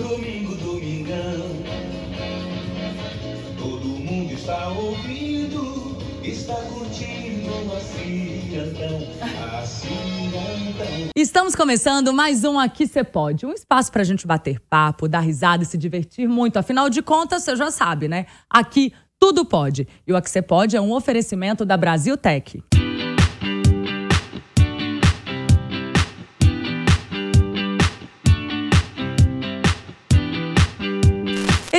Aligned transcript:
Domingo, 0.00 0.54
domingão. 0.56 1.50
Todo 3.58 3.86
mundo 3.86 4.32
está 4.32 4.68
ouvindo, 4.70 5.98
está 6.24 6.54
curtindo 6.54 7.76
assim 7.76 8.50
então, 8.50 9.58
assim 9.60 10.30
então. 10.70 11.10
Estamos 11.14 11.54
começando 11.54 12.14
mais 12.14 12.44
um 12.44 12.58
Aqui 12.58 12.86
Cê 12.86 13.04
Pode. 13.04 13.44
Um 13.44 13.52
espaço 13.52 13.92
pra 13.92 14.02
gente 14.02 14.26
bater 14.26 14.58
papo, 14.70 15.06
dar 15.06 15.20
risada 15.20 15.64
e 15.64 15.66
se 15.66 15.76
divertir 15.76 16.26
muito. 16.26 16.56
Afinal 16.56 16.88
de 16.88 17.02
contas, 17.02 17.42
você 17.42 17.54
já 17.54 17.70
sabe, 17.70 18.08
né? 18.08 18.24
Aqui 18.48 18.94
tudo 19.18 19.44
pode. 19.44 19.86
E 20.06 20.12
o 20.14 20.16
Aqui 20.16 20.30
Cê 20.30 20.40
Pode 20.40 20.76
é 20.76 20.80
um 20.80 20.92
oferecimento 20.92 21.66
da 21.66 21.76
Brasil 21.76 22.16
Tech. 22.16 22.62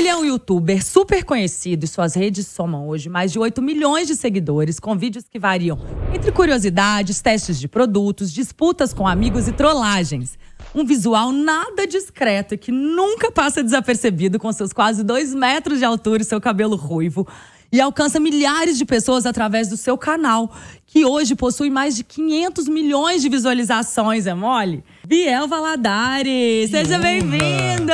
Ele 0.02 0.10
é 0.10 0.16
um 0.16 0.26
youtuber 0.26 0.84
super 0.84 1.24
conhecido 1.24 1.86
e 1.86 1.88
suas 1.88 2.16
redes 2.16 2.48
somam 2.48 2.88
hoje 2.88 3.08
mais 3.08 3.32
de 3.32 3.38
8 3.38 3.62
milhões 3.62 4.08
de 4.08 4.16
seguidores, 4.16 4.80
com 4.80 4.98
vídeos 4.98 5.26
que 5.30 5.38
variam 5.38 5.78
entre 6.12 6.32
curiosidades, 6.32 7.22
testes 7.22 7.60
de 7.60 7.68
produtos, 7.68 8.34
disputas 8.34 8.96
com 8.96 9.08
amigos 9.08 9.48
e 9.48 9.52
trollagens. 9.52 10.40
Um 10.74 10.84
visual 10.84 11.32
nada 11.32 11.86
discreto 11.86 12.56
e 12.56 12.58
que 12.58 12.72
nunca 12.72 13.32
passa 13.32 13.64
desapercebido 13.64 14.40
com 14.40 14.52
seus 14.52 14.74
quase 14.74 15.04
2 15.04 15.36
metros 15.36 15.78
de 15.78 15.86
altura 15.86 16.24
e 16.24 16.26
seu 16.26 16.42
cabelo 16.42 16.76
ruivo. 16.76 17.28
E 17.72 17.80
alcança 17.80 18.20
milhares 18.20 18.78
de 18.78 18.84
pessoas 18.84 19.26
através 19.26 19.70
do 19.70 19.78
seu 19.78 19.98
canal, 19.98 20.52
que 20.86 21.06
hoje 21.06 21.36
possui 21.36 21.70
mais 21.70 21.96
de 21.96 22.04
500 22.04 22.68
milhões 22.68 23.22
de 23.22 23.30
visualizações, 23.30 24.28
é 24.28 24.34
mole? 24.34 24.84
Biel 25.08 25.48
Valadares, 25.48 26.70
seja 26.70 27.00
bem-vindo! 27.00 27.94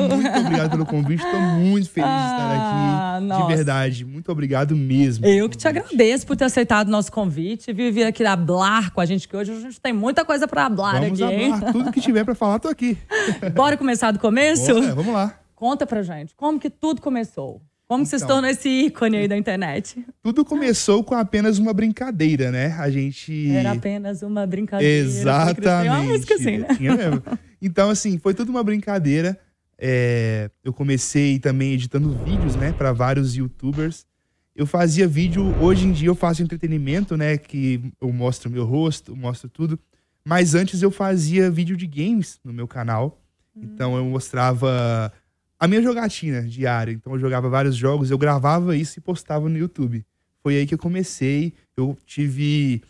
Muito, 0.00 0.16
muito 0.16 0.38
obrigado 0.40 0.70
pelo 0.70 0.86
convite. 0.86 1.22
Estou 1.22 1.38
muito 1.40 1.90
feliz 1.90 2.08
de 2.10 2.16
estar 2.16 2.38
Ah, 2.40 3.16
aqui. 3.16 3.26
nossa. 3.26 3.46
De 3.46 3.54
verdade. 3.54 4.04
Muito 4.06 4.32
obrigado 4.32 4.74
mesmo. 4.74 5.26
Eu 5.26 5.50
que 5.50 5.56
te 5.58 5.68
agradeço 5.68 6.26
por 6.26 6.34
ter 6.34 6.44
aceitado 6.44 6.88
o 6.88 6.90
nosso 6.90 7.12
convite 7.12 7.70
e 7.70 7.90
vir 7.90 8.04
aqui 8.06 8.24
hablar 8.24 8.90
com 8.92 9.02
a 9.02 9.04
gente, 9.06 9.28
que 9.28 9.36
hoje 9.36 9.52
a 9.52 9.60
gente 9.60 9.78
tem 9.80 9.92
muita 9.92 10.24
coisa 10.24 10.48
para 10.48 10.64
hablar 10.64 10.98
Vamos 10.98 11.20
aqui, 11.20 11.34
hein? 11.34 11.50
falar 11.58 11.72
tudo 11.72 11.92
que 11.92 12.00
tiver 12.00 12.24
pra 12.24 12.34
falar, 12.34 12.58
tô 12.58 12.68
aqui. 12.68 12.96
Bora 13.54 13.76
começar 13.76 14.12
do 14.12 14.18
começo? 14.18 14.72
Bora, 14.72 14.94
vamos 14.94 15.12
lá. 15.12 15.38
Conta 15.54 15.86
pra 15.86 16.02
gente, 16.02 16.34
como 16.34 16.58
que 16.58 16.70
tudo 16.70 17.02
começou? 17.02 17.60
Como 17.92 18.04
que 18.04 18.08
você 18.10 18.18
se 18.18 18.24
Então. 18.24 18.36
tornou 18.36 18.50
esse 18.50 18.68
ícone 18.68 19.18
aí 19.18 19.28
da 19.28 19.36
internet? 19.36 20.02
Tudo 20.22 20.46
começou 20.46 21.04
com 21.04 21.14
apenas 21.14 21.58
uma 21.58 21.74
brincadeira, 21.74 22.50
né? 22.50 22.74
A 22.78 22.88
gente. 22.90 23.50
Era 23.50 23.72
apenas 23.72 24.22
uma 24.22 24.46
brincadeira. 24.46 25.06
Exatamente. 25.06 25.82
Tem 25.82 25.90
uma 25.90 26.02
música 26.02 26.34
assim, 26.34 26.58
né? 26.58 26.68
Tinha 26.74 26.96
mesmo. 26.96 27.22
Então, 27.60 27.90
assim, 27.90 28.18
foi 28.18 28.32
tudo 28.32 28.48
uma 28.48 28.64
brincadeira. 28.64 29.38
É, 29.78 30.50
eu 30.64 30.72
comecei 30.72 31.38
também 31.38 31.74
editando 31.74 32.16
vídeos, 32.24 32.56
né, 32.56 32.72
para 32.72 32.92
vários 32.92 33.36
youtubers. 33.36 34.06
Eu 34.56 34.66
fazia 34.66 35.06
vídeo, 35.06 35.54
hoje 35.60 35.86
em 35.86 35.92
dia 35.92 36.08
eu 36.08 36.14
faço 36.14 36.42
entretenimento, 36.42 37.14
né, 37.14 37.36
que 37.36 37.92
eu 38.00 38.10
mostro 38.10 38.50
meu 38.50 38.64
rosto, 38.64 39.14
mostro 39.14 39.50
tudo. 39.50 39.78
Mas 40.24 40.54
antes 40.54 40.80
eu 40.80 40.90
fazia 40.90 41.50
vídeo 41.50 41.76
de 41.76 41.86
games 41.86 42.40
no 42.42 42.54
meu 42.54 42.66
canal. 42.66 43.20
Então 43.54 43.96
eu 43.96 44.04
mostrava 44.06 45.12
a 45.62 45.68
minha 45.68 45.80
jogatina 45.80 46.42
diária. 46.42 46.90
Então 46.90 47.12
eu 47.12 47.20
jogava 47.20 47.48
vários 47.48 47.76
jogos, 47.76 48.10
eu 48.10 48.18
gravava 48.18 48.76
isso 48.76 48.98
e 48.98 49.00
postava 49.00 49.48
no 49.48 49.56
YouTube. 49.56 50.04
Foi 50.42 50.56
aí 50.56 50.66
que 50.66 50.74
eu 50.74 50.78
comecei. 50.78 51.54
Eu 51.76 51.96
tive 52.04 52.82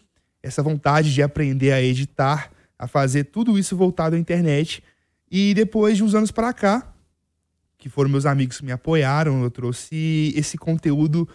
essa 0.42 0.62
vontade 0.62 1.12
de 1.12 1.23
aprender 1.23 1.73
a 1.73 1.83
editar, 1.83 2.50
a 2.78 2.89
fazer 2.89 3.25
tudo 3.25 3.59
isso 3.59 3.77
voltado 3.77 4.17
à 4.17 4.19
internet. 4.19 4.83
E 5.31 5.53
depois 5.53 5.98
de 5.98 6.03
uns 6.03 6.15
anos 6.15 6.31
para 6.31 6.50
cá, 6.55 6.95
que 7.77 7.91
foram 7.91 8.09
meus 8.09 8.25
amigos 8.25 8.56
que 8.56 8.65
me 8.65 8.73
apoiaram, 8.73 9.43
eu 9.43 9.50
trouxe 9.50 10.33
esse 10.34 10.56
conteúdo 10.56 11.28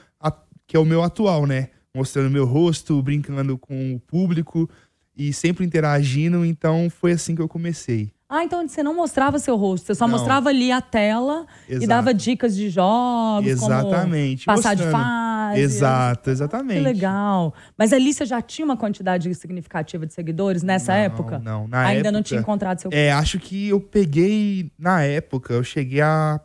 que 0.65 0.75
é 0.75 0.79
o 0.79 0.85
meu 0.85 1.03
atual, 1.03 1.45
né? 1.45 1.69
Mostrando 1.93 2.31
meu 2.31 2.45
rosto, 2.45 2.99
brincando 2.99 3.59
com 3.59 3.93
o 3.93 3.99
público 3.99 4.67
e 5.15 5.31
sempre 5.31 5.63
interagindo. 5.63 6.43
Então 6.43 6.89
foi 6.89 7.11
assim 7.11 7.35
que 7.35 7.43
eu 7.43 7.47
comecei. 7.47 8.11
Ah, 8.29 8.43
então 8.43 8.67
você 8.67 8.83
não 8.83 8.93
mostrava 8.93 9.39
seu 9.39 9.55
rosto, 9.55 9.85
você 9.87 9.95
só 9.95 10.05
Não. 10.05 10.11
mostrava 10.17 10.49
ali 10.49 10.69
a 10.69 10.81
tela 10.81 11.45
e 11.67 11.73
Exato. 11.75 11.87
dava 11.87 12.13
dicas 12.13 12.53
de 12.57 12.69
jogos, 12.69 13.47
Exatamente. 13.49 14.45
como 14.45 14.57
passar 14.57 14.73
de 14.75 14.83
mostrando. 14.83 15.01
fase. 15.01 15.61
Exato, 15.61 16.29
exatamente. 16.29 16.77
Que 16.79 16.83
legal. 16.83 17.53
Mas 17.77 17.93
ali 17.93 18.13
você 18.13 18.25
já 18.25 18.41
tinha 18.41 18.65
uma 18.65 18.75
quantidade 18.75 19.33
significativa 19.33 20.05
de 20.05 20.13
seguidores 20.13 20.61
nessa 20.61 20.91
Não, 20.91 20.99
época? 20.99 21.39
Não, 21.39 21.67
na 21.69 21.79
Ainda 21.85 22.11
não 22.11 22.19
época- 22.19 22.27
tinha 22.27 22.39
encontrado 22.41 22.81
seu 22.81 22.91
É, 22.91 23.13
acho 23.13 23.39
que 23.39 23.69
eu 23.69 23.79
peguei, 23.79 24.69
na 24.77 25.01
época, 25.03 25.53
eu 25.53 25.63
cheguei 25.63 26.01
a 26.01 26.37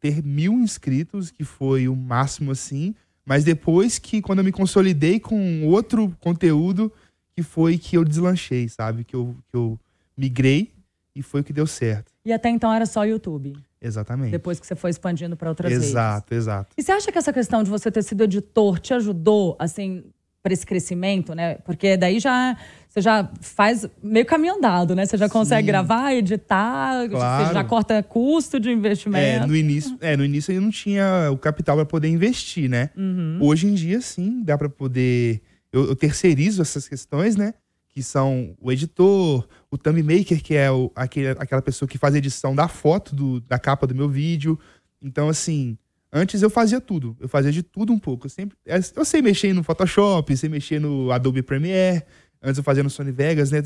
ter 0.00 0.22
mil 0.22 0.52
inscritos, 0.52 1.30
que 1.30 1.42
foi 1.42 1.88
o 1.88 1.96
máximo 1.96 2.50
assim. 2.50 2.94
Mas 3.24 3.44
depois 3.44 3.98
que, 3.98 4.20
quando 4.20 4.40
eu 4.40 4.44
me 4.44 4.52
consolidei 4.52 5.18
com 5.18 5.66
outro 5.68 6.14
conteúdo, 6.20 6.92
que 7.34 7.42
foi 7.42 7.78
que 7.78 7.96
eu 7.96 8.04
deslanchei, 8.04 8.68
sabe? 8.68 9.04
Que 9.04 9.16
eu, 9.16 9.34
que 9.50 9.56
eu 9.56 9.80
migrei 10.14 10.73
e 11.14 11.22
foi 11.22 11.40
o 11.40 11.44
que 11.44 11.52
deu 11.52 11.66
certo. 11.66 12.12
E 12.24 12.32
até 12.32 12.48
então 12.48 12.72
era 12.72 12.86
só 12.86 13.04
YouTube. 13.04 13.54
Exatamente. 13.80 14.30
Depois 14.30 14.58
que 14.58 14.66
você 14.66 14.74
foi 14.74 14.90
expandindo 14.90 15.36
para 15.36 15.48
outras 15.50 15.70
redes. 15.70 15.88
exato, 15.88 16.34
exato. 16.34 16.74
E 16.76 16.82
você 16.82 16.90
acha 16.92 17.12
que 17.12 17.18
essa 17.18 17.32
questão 17.32 17.62
de 17.62 17.70
você 17.70 17.90
ter 17.90 18.02
sido 18.02 18.24
editor 18.24 18.78
te 18.78 18.94
ajudou, 18.94 19.54
assim, 19.58 20.04
para 20.42 20.52
esse 20.52 20.64
crescimento, 20.66 21.34
né? 21.34 21.56
Porque 21.64 21.96
daí 21.96 22.18
já 22.20 22.56
você 22.88 23.00
já 23.00 23.28
faz 23.40 23.86
meio 24.02 24.24
caminho 24.24 24.54
andado, 24.56 24.94
né? 24.94 25.04
Você 25.04 25.16
já 25.16 25.28
consegue 25.28 25.62
Sim. 25.62 25.66
gravar, 25.66 26.14
editar, 26.14 27.08
Claro. 27.08 27.46
você 27.48 27.54
já 27.54 27.64
corta 27.64 28.02
custo 28.02 28.60
de 28.60 28.68
É, 28.68 28.72
investimento. 28.72 29.46
no 29.46 29.56
início, 29.56 29.96
é, 30.00 30.16
no 30.16 30.24
início 30.24 30.52
eu 30.52 30.60
não 30.60 30.70
tinha 30.70 31.28
o 31.32 31.36
capital 31.36 31.76
para 31.76 31.84
poder 31.86 32.08
investir, 32.08 32.68
né? 32.70 32.90
Uhum. 32.96 33.38
Hoje 33.40 33.66
em 33.66 33.74
dia, 33.74 34.00
sim, 34.00 34.42
dá 34.44 34.56
para 34.56 34.68
poder. 34.68 35.40
Eu, 35.72 35.86
eu 35.88 35.96
terceirizo 35.96 36.62
essas 36.62 36.88
questões, 36.88 37.36
né? 37.36 37.52
Que 37.94 38.02
são 38.02 38.56
o 38.60 38.72
editor, 38.72 39.46
o 39.70 39.78
thumb 39.78 40.02
maker, 40.02 40.42
que 40.42 40.54
é 40.54 40.70
o, 40.70 40.90
aquele, 40.96 41.28
aquela 41.28 41.62
pessoa 41.62 41.88
que 41.88 41.96
faz 41.96 42.14
a 42.14 42.18
edição 42.18 42.54
da 42.54 42.66
foto, 42.66 43.14
do, 43.14 43.40
da 43.40 43.56
capa 43.56 43.86
do 43.86 43.94
meu 43.94 44.08
vídeo. 44.08 44.58
Então, 45.00 45.28
assim, 45.28 45.78
antes 46.12 46.42
eu 46.42 46.50
fazia 46.50 46.80
tudo. 46.80 47.16
Eu 47.20 47.28
fazia 47.28 47.52
de 47.52 47.62
tudo 47.62 47.92
um 47.92 47.98
pouco. 47.98 48.26
Eu, 48.26 48.30
sempre, 48.30 48.56
eu 48.96 49.04
sei 49.04 49.22
mexer 49.22 49.52
no 49.52 49.62
Photoshop, 49.62 50.36
sei 50.36 50.48
mexer 50.48 50.80
no 50.80 51.12
Adobe 51.12 51.42
Premiere. 51.42 52.02
Antes 52.42 52.58
eu 52.58 52.64
fazia 52.64 52.82
no 52.82 52.90
Sony 52.90 53.12
Vegas, 53.12 53.52
né? 53.52 53.62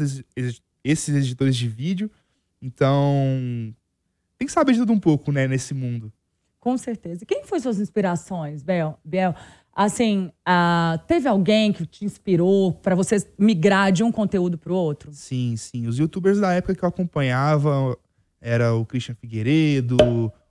Esses, 0.84 1.16
editores 1.16 1.56
de 1.56 1.66
vídeo. 1.66 2.10
Então, 2.60 3.74
tem 4.36 4.46
que 4.46 4.52
saber 4.52 4.72
de 4.72 4.78
tudo 4.80 4.92
um 4.92 5.00
pouco, 5.00 5.32
né? 5.32 5.48
Nesse 5.48 5.72
mundo. 5.72 6.12
Com 6.60 6.76
certeza. 6.76 7.24
Quem 7.24 7.44
foi 7.44 7.60
suas 7.60 7.80
inspirações, 7.80 8.62
Bel? 8.62 8.98
Biel? 9.04 9.34
Assim, 9.78 10.32
ah, 10.44 11.00
teve 11.06 11.28
alguém 11.28 11.72
que 11.72 11.86
te 11.86 12.04
inspirou 12.04 12.72
para 12.72 12.96
você 12.96 13.24
migrar 13.38 13.92
de 13.92 14.02
um 14.02 14.10
conteúdo 14.10 14.58
para 14.58 14.72
o 14.72 14.76
outro? 14.76 15.12
Sim, 15.12 15.54
sim. 15.56 15.86
Os 15.86 16.00
youtubers 16.00 16.40
da 16.40 16.52
época 16.52 16.74
que 16.74 16.84
eu 16.84 16.88
acompanhava 16.88 17.96
era 18.40 18.74
o 18.74 18.84
Christian 18.84 19.14
Figueiredo, 19.14 19.96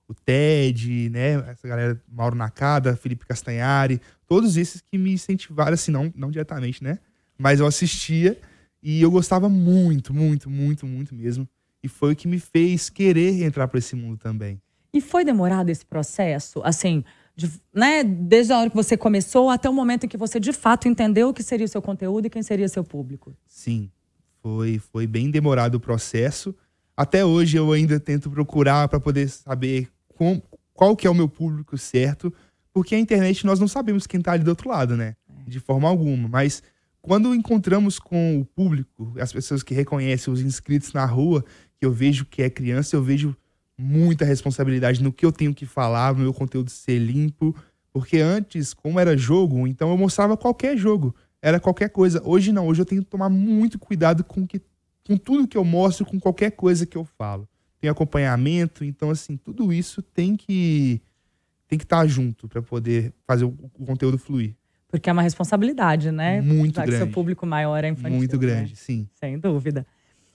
o 0.08 0.14
Ted, 0.24 1.10
né? 1.10 1.34
Essa 1.46 1.68
galera, 1.68 2.02
Mauro 2.10 2.34
Nakada, 2.34 2.96
Felipe 2.96 3.26
Castanhari, 3.26 4.00
todos 4.26 4.56
esses 4.56 4.80
que 4.80 4.96
me 4.96 5.12
incentivaram, 5.12 5.74
assim, 5.74 5.90
não, 5.90 6.10
não 6.16 6.30
diretamente, 6.30 6.82
né? 6.82 6.98
Mas 7.36 7.60
eu 7.60 7.66
assistia 7.66 8.40
e 8.82 9.02
eu 9.02 9.10
gostava 9.10 9.46
muito, 9.46 10.14
muito, 10.14 10.48
muito, 10.48 10.86
muito 10.86 11.14
mesmo. 11.14 11.46
E 11.82 11.86
foi 11.86 12.14
o 12.14 12.16
que 12.16 12.26
me 12.26 12.40
fez 12.40 12.88
querer 12.88 13.42
entrar 13.42 13.68
para 13.68 13.78
esse 13.78 13.94
mundo 13.94 14.16
também. 14.16 14.58
E 14.90 15.02
foi 15.02 15.22
demorado 15.22 15.68
esse 15.68 15.84
processo, 15.84 16.62
assim, 16.64 17.04
de- 17.38 17.52
né? 17.72 18.02
Desde 18.02 18.52
a 18.52 18.58
hora 18.58 18.68
que 18.68 18.74
você 18.74 18.96
começou 18.96 19.48
até 19.48 19.70
o 19.70 19.72
momento 19.72 20.04
em 20.04 20.08
que 20.08 20.16
você 20.16 20.40
de 20.40 20.52
fato 20.52 20.88
entendeu 20.88 21.28
o 21.28 21.32
que 21.32 21.42
seria 21.42 21.64
o 21.64 21.68
seu 21.68 21.80
conteúdo 21.80 22.26
e 22.26 22.30
quem 22.30 22.42
seria 22.42 22.68
seu 22.68 22.82
público. 22.82 23.32
Sim, 23.46 23.88
foi, 24.42 24.80
foi 24.80 25.06
bem 25.06 25.30
demorado 25.30 25.76
o 25.76 25.80
processo. 25.80 26.52
Até 26.96 27.24
hoje 27.24 27.56
eu 27.56 27.70
ainda 27.70 28.00
tento 28.00 28.28
procurar 28.28 28.88
para 28.88 28.98
poder 28.98 29.28
saber 29.28 29.88
com- 30.16 30.42
qual 30.74 30.96
que 30.96 31.06
é 31.06 31.10
o 31.10 31.14
meu 31.14 31.28
público 31.28 31.78
certo, 31.78 32.34
porque 32.72 32.96
a 32.96 32.98
internet 32.98 33.46
nós 33.46 33.60
não 33.60 33.68
sabemos 33.68 34.04
quem 34.04 34.20
tá 34.20 34.32
ali 34.32 34.42
do 34.42 34.48
outro 34.50 34.68
lado, 34.68 34.96
né? 34.96 35.14
De 35.46 35.60
forma 35.60 35.88
alguma. 35.88 36.28
Mas 36.28 36.60
quando 37.00 37.32
encontramos 37.36 38.00
com 38.00 38.40
o 38.40 38.44
público, 38.44 39.14
as 39.20 39.32
pessoas 39.32 39.62
que 39.62 39.72
reconhecem 39.74 40.32
os 40.32 40.40
inscritos 40.40 40.92
na 40.92 41.04
rua, 41.04 41.44
que 41.78 41.86
eu 41.86 41.92
vejo 41.92 42.24
que 42.26 42.42
é 42.42 42.50
criança, 42.50 42.96
eu 42.96 43.02
vejo 43.02 43.36
muita 43.78 44.24
responsabilidade 44.24 45.02
no 45.02 45.12
que 45.12 45.24
eu 45.24 45.30
tenho 45.30 45.54
que 45.54 45.64
falar, 45.64 46.12
no 46.12 46.20
meu 46.20 46.34
conteúdo 46.34 46.70
ser 46.70 46.98
limpo. 46.98 47.54
Porque 47.92 48.18
antes, 48.18 48.74
como 48.74 48.98
era 49.00 49.16
jogo, 49.16 49.66
então 49.66 49.90
eu 49.90 49.96
mostrava 49.96 50.36
qualquer 50.36 50.76
jogo. 50.76 51.14
Era 51.40 51.60
qualquer 51.60 51.88
coisa. 51.90 52.20
Hoje 52.24 52.52
não, 52.52 52.66
hoje 52.66 52.82
eu 52.82 52.86
tenho 52.86 53.02
que 53.02 53.10
tomar 53.10 53.28
muito 53.28 53.78
cuidado 53.78 54.24
com, 54.24 54.46
que, 54.46 54.60
com 55.06 55.16
tudo 55.16 55.46
que 55.46 55.56
eu 55.56 55.64
mostro, 55.64 56.04
com 56.04 56.18
qualquer 56.18 56.50
coisa 56.50 56.84
que 56.84 56.96
eu 56.96 57.04
falo. 57.04 57.48
Tem 57.80 57.88
acompanhamento, 57.88 58.84
então 58.84 59.10
assim, 59.10 59.36
tudo 59.36 59.72
isso 59.72 60.02
tem 60.02 60.36
que 60.36 61.00
tem 61.68 61.78
que 61.78 61.84
estar 61.84 62.06
junto 62.06 62.48
para 62.48 62.62
poder 62.62 63.12
fazer 63.26 63.44
o, 63.44 63.54
o 63.78 63.84
conteúdo 63.84 64.18
fluir. 64.18 64.56
Porque 64.88 65.10
é 65.10 65.12
uma 65.12 65.22
responsabilidade, 65.22 66.10
né? 66.10 66.40
Muito 66.40 66.76
Já 66.76 66.84
que 66.84 66.90
seu 66.90 67.00
grande. 67.00 67.12
público 67.12 67.46
maior 67.46 67.84
é 67.84 67.88
infantil. 67.88 68.16
muito 68.16 68.36
né? 68.36 68.40
grande, 68.40 68.74
sim. 68.74 69.06
Sem 69.12 69.38
dúvida. 69.38 69.86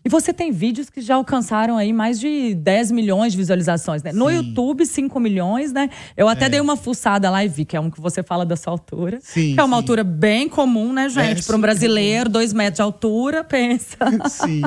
E 0.06 0.10
você 0.10 0.34
tem 0.34 0.52
vídeos 0.52 0.90
que 0.90 1.00
já 1.00 1.16
alcançaram 1.16 1.78
aí 1.78 1.94
mais 1.94 2.20
de 2.20 2.54
10 2.56 2.92
milhões 2.92 3.32
de 3.32 3.38
visualizações, 3.38 4.04
né? 4.04 4.12
No 4.12 4.30
Sim. 4.30 4.36
YouTube, 4.36 4.86
5 4.86 5.18
milhões, 5.20 5.72
né? 5.72 5.90
Eu 6.18 6.28
até 6.28 6.46
É. 6.46 6.50
dei 6.50 6.60
uma 6.60 6.76
fuçada 6.76 7.30
lá 7.30 7.44
e 7.46 7.48
vi 7.48 7.64
que 7.64 7.78
é 7.78 7.80
um 7.80 7.90
que 7.90 8.02
você 8.02 8.22
fala 8.22 8.46
da 8.46 8.56
sua 8.58 8.74
altura. 8.74 9.20
Sim, 9.22 9.54
que 9.54 9.60
é 9.60 9.64
uma 9.64 9.78
sim. 9.78 9.82
altura 9.82 10.04
bem 10.04 10.50
comum, 10.50 10.92
né, 10.92 11.08
gente? 11.08 11.36
Para 11.36 11.42
super 11.44 11.56
um 11.56 11.62
brasileiro, 11.62 12.30
dois 12.30 12.52
metros 12.52 12.76
de 12.78 12.82
altura, 12.82 13.44
pensa. 13.46 13.98
Sim. 14.30 14.62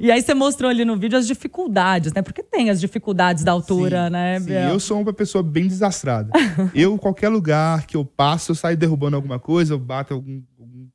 E 0.00 0.10
aí 0.10 0.20
você 0.20 0.34
mostrou 0.34 0.68
ali 0.70 0.84
no 0.84 0.96
vídeo 0.96 1.16
as 1.16 1.26
dificuldades, 1.26 2.12
né? 2.12 2.20
Porque 2.22 2.42
tem 2.42 2.68
as 2.70 2.80
dificuldades 2.80 3.44
da 3.44 3.52
altura, 3.52 4.06
Sim, 4.06 4.10
né, 4.12 4.40
sim. 4.40 4.50
Eu 4.52 4.80
sou 4.80 5.00
uma 5.00 5.12
pessoa 5.12 5.42
bem 5.42 5.68
desastrada. 5.68 6.30
eu, 6.74 6.98
qualquer 6.98 7.28
lugar 7.28 7.86
que 7.86 7.96
eu 7.96 8.04
passo, 8.04 8.50
eu 8.50 8.56
saio 8.56 8.76
derrubando 8.76 9.14
alguma 9.14 9.38
coisa, 9.38 9.74
eu 9.74 9.78
bato 9.78 10.14
algum 10.14 10.42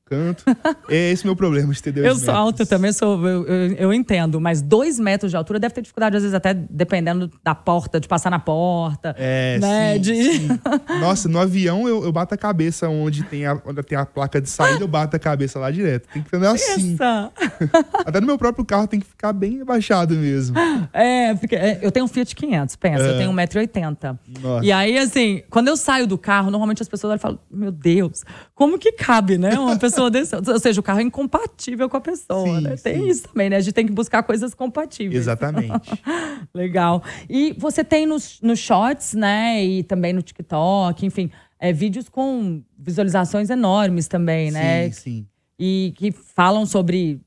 canto. 0.06 0.44
É 0.88 1.12
esse 1.12 1.26
meu 1.26 1.36
problema, 1.36 1.74
entendeu? 1.74 2.06
Eu 2.06 2.14
Os 2.14 2.20
sou 2.20 2.28
metros. 2.28 2.40
alta 2.46 2.66
também, 2.66 2.92
sou, 2.94 3.28
eu, 3.28 3.46
eu, 3.48 3.74
eu 3.74 3.94
entendo, 3.94 4.40
mas 4.40 4.62
dois 4.62 5.00
metros 5.00 5.32
de 5.32 5.38
altura 5.38 5.60
deve 5.60 5.74
ter 5.74 5.82
dificuldade, 5.82 6.16
às 6.16 6.22
vezes, 6.24 6.34
até 6.36 6.54
dependendo 6.54 7.32
da 7.44 7.56
porta, 7.56 8.00
de 8.00 8.08
passar 8.08 8.30
na 8.30 8.40
porta. 8.40 9.16
É, 9.18 9.58
né? 9.60 9.94
sim, 9.96 10.02
de... 10.02 10.16
sim. 10.16 10.48
Nossa, 11.02 11.28
no 11.28 11.40
avião 11.40 11.88
eu, 11.88 12.04
eu 12.04 12.12
bato 12.12 12.34
a 12.34 12.38
cabeça 12.38 12.88
onde 12.88 13.24
tem, 13.24 13.46
a, 13.46 13.60
onde 13.66 13.82
tem 13.84 13.98
a 13.98 14.06
placa 14.06 14.40
de 14.40 14.50
saída, 14.50 14.84
eu 14.84 14.88
bato 14.88 15.16
a 15.16 15.20
cabeça 15.20 15.58
lá 15.60 15.72
direto. 15.72 16.08
Tem 16.14 16.22
que 16.22 16.36
andar 16.36 16.52
assim. 16.52 16.96
Até 18.06 18.22
no 18.22 18.28
meu 18.28 18.38
próprio 18.38 18.64
carro 18.64 18.88
tem 18.88 19.00
que 19.00 19.08
ficar 19.08 19.34
bem 19.34 19.62
abaixado 19.62 20.14
mesmo. 20.16 20.56
É, 20.94 21.34
porque 21.36 21.56
é, 21.56 21.80
eu 21.82 21.92
tenho 21.92 22.06
um 22.06 22.08
Fiat 22.08 22.36
500, 22.36 22.76
pensa, 22.76 23.04
eu 23.04 23.16
É. 23.16 23.18
tenho 23.18 23.32
1,80m. 23.32 24.20
Nossa. 24.42 24.66
E 24.66 24.72
aí, 24.72 24.98
assim, 24.98 25.42
quando 25.50 25.68
eu 25.68 25.76
saio 25.78 26.06
do 26.06 26.18
carro, 26.18 26.52
normalmente 26.52 26.82
as 26.82 26.88
pessoas 26.88 27.10
olham 27.12 27.18
e 27.18 27.22
falam: 27.22 27.40
Meu 27.50 27.72
Deus, 27.72 28.24
como 28.54 28.78
que 28.78 28.92
cabe, 28.92 29.38
né? 29.38 29.58
Uma 29.58 29.78
pessoa 29.78 29.95
desse. 30.10 30.36
Ou 30.36 30.60
seja, 30.60 30.80
o 30.80 30.84
carro 30.84 31.00
é 31.00 31.04
incompatível 31.04 31.90
com 31.90 31.98
a 31.98 32.02
pessoa, 32.02 32.46
Sim, 32.58 32.62
né? 32.62 32.76
Tem 32.78 33.02
sim. 33.02 33.08
isso 33.10 33.28
também, 33.28 33.50
né? 33.50 33.58
A 33.58 33.60
gente 33.60 33.74
tem 33.74 33.86
que 33.86 33.92
buscar 33.94 34.24
coisas 34.24 34.54
compatíveis. 34.54 35.20
Exatamente. 35.22 35.90
Legal. 36.54 37.04
E 37.30 37.54
você 37.58 37.84
tem 37.84 38.06
nos, 38.06 38.40
nos 38.42 38.60
shorts, 38.60 39.14
né? 39.14 39.64
E 39.64 39.84
também 39.84 40.14
no 40.14 40.22
TikTok, 40.22 41.06
enfim, 41.06 41.30
é, 41.60 41.72
vídeos 41.74 42.10
com 42.10 42.62
visualizações 42.78 43.50
enormes 43.50 44.08
também, 44.08 44.52
né? 44.52 44.90
Sim, 44.92 45.02
sim. 45.02 45.28
E 45.60 45.94
que 45.96 46.12
falam 46.12 46.66
sobre. 46.66 47.22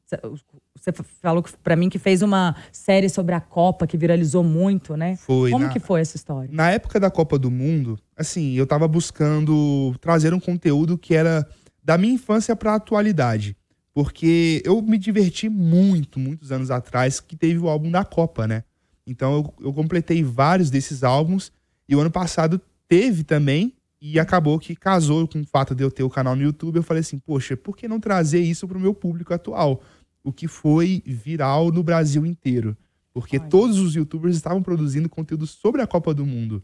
Você 0.81 0.93
falou 1.21 1.45
pra 1.63 1.75
mim 1.75 1.89
que 1.89 1.99
fez 1.99 2.23
uma 2.23 2.55
série 2.71 3.09
sobre 3.09 3.35
a 3.35 3.41
Copa 3.41 3.85
que 3.87 3.97
viralizou 3.97 4.45
muito, 4.45 4.97
né? 4.97 5.17
Foi. 5.17 5.51
Como 5.51 5.65
na- 5.65 5.71
que 5.73 5.81
foi 5.81 6.01
essa 6.01 6.17
história? 6.17 6.49
Na 6.53 6.71
época 6.71 7.01
da 7.01 7.11
Copa 7.11 7.37
do 7.39 7.51
Mundo, 7.51 7.99
assim, 8.17 8.53
eu 8.55 8.65
tava 8.67 8.87
buscando 8.87 9.93
trazer 10.01 10.33
um 10.33 10.39
conteúdo 10.41 10.97
que 10.97 11.15
era 11.15 11.45
da 11.89 11.97
minha 11.97 12.13
infância 12.13 12.55
pra 12.55 12.75
atualidade. 12.75 13.57
Porque 13.95 14.61
eu 14.63 14.83
me 14.83 14.99
diverti 14.99 15.49
muito, 15.49 16.21
muitos 16.21 16.53
anos 16.53 16.71
atrás, 16.71 17.19
que 17.19 17.35
teve 17.35 17.59
o 17.59 17.67
álbum 17.67 17.91
da 17.91 18.05
Copa, 18.05 18.47
né? 18.47 18.63
Então 19.07 19.33
eu, 19.33 19.69
eu 19.69 19.73
completei 19.73 20.23
vários 20.23 20.69
desses 20.69 21.03
álbuns. 21.03 21.51
E 21.89 21.97
o 21.97 22.01
ano 22.01 22.11
passado 22.11 22.61
teve 22.87 23.25
também. 23.25 23.73
E 24.03 24.21
acabou 24.21 24.59
que 24.59 24.77
casou 24.77 25.27
com 25.27 25.41
o 25.41 25.47
fato 25.47 25.75
de 25.75 25.83
eu 25.83 25.91
ter 25.91 26.03
o 26.03 26.11
canal 26.11 26.37
no 26.37 26.43
YouTube. 26.43 26.77
Eu 26.77 26.83
falei 26.83 27.01
assim, 27.01 27.19
poxa, 27.19 27.57
por 27.57 27.75
que 27.75 27.89
não 27.89 27.99
trazer 27.99 28.41
isso 28.41 28.69
pro 28.69 28.79
meu 28.79 28.93
público 28.93 29.33
atual? 29.33 29.81
O 30.23 30.31
que 30.31 30.47
foi 30.47 31.03
viral 31.07 31.73
no 31.73 31.83
Brasil 31.83 32.27
inteiro. 32.27 32.77
Porque 33.15 33.39
Olha. 33.39 33.49
todos 33.49 33.79
os 33.79 33.95
youtubers 33.95 34.37
estavam 34.37 34.63
produzindo 34.63 35.09
conteúdo 35.09 35.47
sobre 35.47 35.81
a 35.81 35.87
Copa 35.87 36.13
do 36.13 36.27
Mundo. 36.27 36.63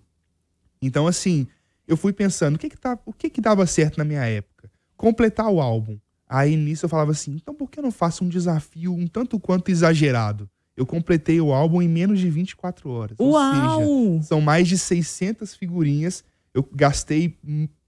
Então, 0.82 1.06
assim, 1.06 1.46
eu 1.88 1.96
fui 1.96 2.12
pensando, 2.12 2.56
o 2.56 2.58
que 2.58 2.68
que, 2.68 2.76
tá, 2.76 2.98
o 3.06 3.12
que 3.14 3.30
que 3.30 3.40
dava 3.40 3.66
certo 3.66 3.96
na 3.96 4.04
minha 4.04 4.22
época? 4.26 4.53
Completar 4.96 5.48
o 5.48 5.60
álbum. 5.60 5.98
Aí 6.28 6.56
nisso 6.56 6.84
eu 6.86 6.88
falava 6.88 7.10
assim, 7.12 7.32
então 7.34 7.54
por 7.54 7.70
que 7.70 7.78
eu 7.78 7.82
não 7.82 7.92
faço 7.92 8.24
um 8.24 8.28
desafio 8.28 8.92
um 8.94 9.06
tanto 9.06 9.38
quanto 9.38 9.70
exagerado? 9.70 10.48
Eu 10.76 10.84
completei 10.86 11.40
o 11.40 11.52
álbum 11.52 11.80
em 11.80 11.88
menos 11.88 12.18
de 12.18 12.28
24 12.28 12.90
horas. 12.90 13.14
Ou 13.18 13.32
Uau! 13.32 13.80
seja, 14.16 14.22
são 14.24 14.40
mais 14.40 14.66
de 14.66 14.76
600 14.76 15.54
figurinhas. 15.54 16.24
Eu 16.52 16.66
gastei 16.74 17.36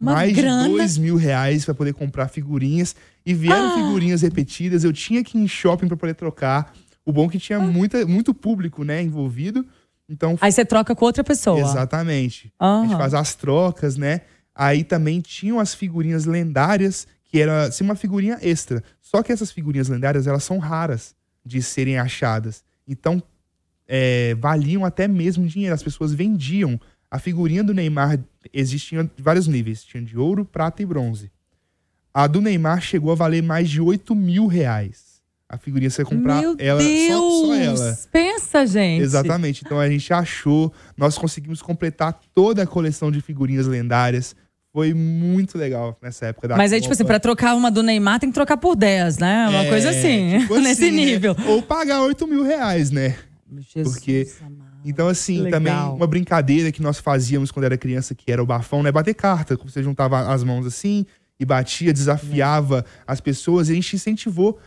Uma 0.01 0.13
mais 0.13 0.33
grana. 0.37 0.65
de 0.65 0.69
2 0.71 0.99
mil 0.99 1.17
reais 1.17 1.65
para 1.65 1.75
poder 1.75 1.95
comprar 1.95 2.29
figurinhas. 2.29 2.95
E 3.25 3.35
vieram 3.35 3.71
Ah. 3.73 3.75
figurinhas 3.77 4.23
repetidas. 4.23 4.85
Eu 4.85 4.93
tinha 4.93 5.25
que 5.25 5.37
ir 5.37 5.41
em 5.43 5.49
shopping 5.49 5.89
para 5.89 5.97
poder 5.97 6.15
trocar. 6.15 6.73
O 7.05 7.13
bom 7.13 7.27
é 7.27 7.29
que 7.31 7.37
Ah. 7.39 7.41
tinha 7.41 7.59
muita, 7.61 8.07
muito 8.07 8.33
público 8.33 8.85
né, 8.85 9.03
envolvido. 9.03 9.67
Então, 10.09 10.39
Aí 10.41 10.53
você 10.53 10.65
troca 10.65 10.95
com 10.95 11.05
outra 11.05 11.25
pessoa. 11.25 11.59
exatamente. 11.61 12.53
A 12.61 12.83
gente 12.83 12.97
faz 12.97 13.15
as 13.15 13.35
trocas, 13.35 13.97
né? 13.97 14.21
Aí 14.57 14.83
também 14.83 15.21
tinham 15.21 15.61
as 15.61 15.75
figurinhas 15.75 16.25
lendárias, 16.25 17.07
que 17.25 17.41
era 17.41 17.65
assim, 17.65 17.85
uma 17.85 17.95
figurinha 17.95 18.39
extra. 18.41 18.83
Só 19.03 19.23
que 19.23 19.31
essas 19.31 19.53
figurinhas 19.53 19.89
lendárias, 19.89 20.27
elas 20.27 20.43
são 20.43 20.59
raras 20.59 21.15
de 21.45 21.63
serem 21.63 21.99
achadas. 21.99 22.65
Então, 22.89 23.23
é, 23.87 24.35
valiam 24.37 24.85
até 24.85 25.07
mesmo 25.07 25.47
dinheiro. 25.47 25.75
As 25.75 25.83
pessoas 25.83 26.15
vendiam. 26.15 26.81
A 27.11 27.19
figurinha 27.19 27.63
do 27.63 27.75
Neymar 27.75 28.19
existia 28.53 29.09
vários 29.19 29.47
níveis. 29.47 29.85
Tinha 29.85 30.03
de 30.03 30.19
ouro, 30.19 30.45
prata 30.45 30.83
e 30.83 30.87
bronze. 30.87 31.31
A 32.15 32.27
do 32.27 32.41
Neymar 32.41 32.81
chegou 32.81 33.13
a 33.13 33.15
valer 33.15 33.43
mais 33.43 33.69
de 33.69 33.81
8 33.81 34.15
mil 34.15 34.47
reais. 34.47 35.17
A 35.49 35.59
figurinha 35.59 35.91
você 35.91 36.05
comprar 36.05 36.41
Meu 36.41 36.57
ela, 36.59 36.83
Deus! 36.83 37.09
só, 37.09 37.47
só 37.47 37.55
ela. 37.55 37.99
Pensa, 38.11 38.67
gente. 38.67 39.03
Exatamente. 39.03 39.63
Então 39.65 39.79
a 39.79 39.89
gente 39.89 40.13
achou, 40.13 40.73
nós 40.97 41.17
conseguimos 41.17 41.63
completar 41.63 42.19
toda 42.35 42.63
a 42.63 42.67
coleção 42.67 43.13
de 43.13 43.21
figurinhas 43.21 43.67
lendárias. 43.67 44.35
Foi 44.77 44.93
muito 44.93 45.57
legal 45.57 45.97
nessa 46.03 46.27
época 46.27 46.49
da 46.49 46.55
Mas 46.55 46.71
aí, 46.71 46.83
tipo 46.83 46.93
assim, 46.93 47.03
pra 47.07 47.19
trocar 47.19 47.57
uma 47.57 47.71
do 47.71 47.83
Neymar, 47.83 48.21
tem 48.21 48.29
que 48.29 48.35
trocar 48.35 48.59
por 48.59 48.77
10, 48.77 49.17
né? 49.17 49.49
Uma 49.49 49.65
É, 49.65 49.69
coisa 49.71 49.89
assim, 49.89 50.41
tipo 50.41 50.59
nesse 50.61 50.85
assim, 50.85 50.95
né? 50.95 51.05
nível. 51.07 51.35
Ou 51.49 51.63
pagar 51.63 52.03
8 52.03 52.27
mil 52.27 52.43
reais, 52.45 52.91
né? 52.91 53.17
Jesus 53.75 53.95
Porque- 53.97 54.29
amado. 54.43 54.67
Então, 54.85 55.09
assim, 55.09 55.41
Legal. 55.41 55.51
também 55.59 55.73
uma 55.97 56.07
brincadeira 56.07 56.71
que 56.71 56.83
nós 56.83 56.99
fazíamos 56.99 57.51
quando 57.51 57.65
era 57.65 57.79
criança, 57.79 58.15
que 58.15 58.31
era 58.31 58.43
o 58.43 58.45
bafão, 58.45 58.83
né? 58.83 58.93
Bater 58.93 59.15
carta. 59.15 59.57
Você 59.65 59.83
juntava 59.83 60.31
as 60.31 60.45
mãos 60.45 60.67
assim 60.67 61.07
e 61.41 61.45
batia, 61.47 61.91
desafiava 61.91 62.85
as 63.07 63.19
pessoas. 63.19 63.71
E 63.71 63.73
a 63.73 63.75
gente 63.77 63.97
incentivou 63.97 64.59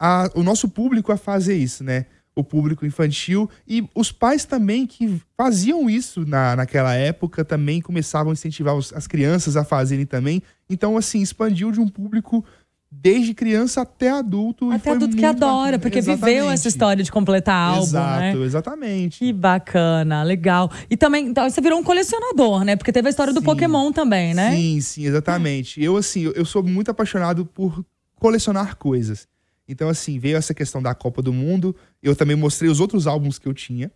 a- 0.00 0.30
o 0.34 0.42
nosso 0.42 0.66
público 0.66 1.12
a 1.12 1.18
fazer 1.18 1.56
isso, 1.56 1.84
né? 1.84 2.06
O 2.38 2.44
público 2.44 2.86
infantil. 2.86 3.50
E 3.66 3.84
os 3.94 4.12
pais 4.12 4.44
também 4.44 4.86
que 4.86 5.20
faziam 5.36 5.90
isso 5.90 6.24
na, 6.24 6.54
naquela 6.54 6.94
época 6.94 7.44
também 7.44 7.80
começavam 7.80 8.30
a 8.30 8.32
incentivar 8.32 8.74
os- 8.76 8.92
as 8.92 9.06
crianças 9.08 9.56
a 9.56 9.64
fazerem 9.64 10.06
também. 10.06 10.40
Então, 10.70 10.96
assim, 10.96 11.20
expandiu 11.20 11.72
de 11.72 11.80
um 11.80 11.88
público 11.88 12.44
desde 12.90 13.34
criança 13.34 13.82
até 13.82 14.08
adulto. 14.10 14.70
Até 14.70 14.92
adulto 14.92 15.16
que 15.16 15.24
adora, 15.24 15.46
bacana. 15.72 15.78
porque 15.80 16.00
viveu 16.00 16.14
Exatamente. 16.28 16.54
essa 16.54 16.68
história 16.68 17.04
de 17.04 17.10
completar 17.12 17.70
álbum, 17.70 17.82
Exato, 17.82 18.20
né? 18.38 18.44
exatamente. 18.44 19.18
Que 19.18 19.32
bacana, 19.32 20.22
legal. 20.22 20.70
E 20.88 20.96
também, 20.96 21.26
então, 21.26 21.50
você 21.50 21.60
virou 21.60 21.78
um 21.78 21.82
colecionador, 21.84 22.64
né? 22.64 22.76
Porque 22.76 22.92
teve 22.92 23.08
a 23.08 23.10
história 23.10 23.32
do 23.32 23.40
Sim. 23.40 23.46
Pokémon 23.46 23.90
também, 23.92 24.32
né? 24.32 24.54
Sim, 24.54 24.80
sim, 24.80 25.06
exatamente. 25.06 25.82
Eu, 25.82 25.96
assim, 25.96 26.32
eu 26.34 26.44
sou 26.44 26.62
muito 26.62 26.90
apaixonado 26.90 27.44
por 27.44 27.84
colecionar 28.18 28.76
coisas. 28.76 29.26
Então, 29.68 29.88
assim, 29.88 30.18
veio 30.18 30.36
essa 30.36 30.54
questão 30.54 30.80
da 30.82 30.94
Copa 30.94 31.20
do 31.20 31.32
Mundo. 31.32 31.76
Eu 32.02 32.16
também 32.16 32.34
mostrei 32.36 32.70
os 32.70 32.80
outros 32.80 33.06
álbuns 33.06 33.38
que 33.38 33.46
eu 33.46 33.52
tinha. 33.54 33.92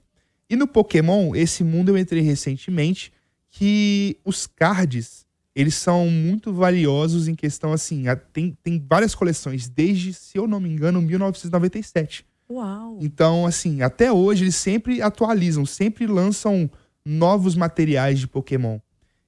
E 0.51 0.55
no 0.57 0.67
Pokémon, 0.67 1.35
esse 1.35 1.65
mundo 1.65 1.89
eu 1.91 1.97
entrei 1.99 2.21
recentemente, 2.23 3.11
que 3.51 4.19
os 4.25 4.47
cards, 4.47 5.25
eles 5.55 5.75
são 5.75 6.09
muito 6.11 6.53
valiosos 6.53 7.27
em 7.29 7.35
questão, 7.35 7.73
assim, 7.73 8.07
a- 8.09 8.17
tem, 8.17 8.57
tem 8.63 8.83
várias 8.87 9.15
coleções, 9.15 9.69
desde, 9.69 10.13
se 10.13 10.37
eu 10.37 10.47
não 10.47 10.61
me 10.61 10.69
engano, 10.71 11.01
1997. 11.01 12.25
Uau. 12.51 12.99
Então, 13.01 13.47
assim, 13.47 13.81
até 13.83 14.13
hoje 14.13 14.45
eles 14.45 14.57
sempre 14.57 15.01
atualizam, 15.01 15.65
sempre 15.65 16.07
lançam 16.07 16.71
novos 17.05 17.55
materiais 17.57 18.19
de 18.21 18.27
Pokémon. 18.29 18.79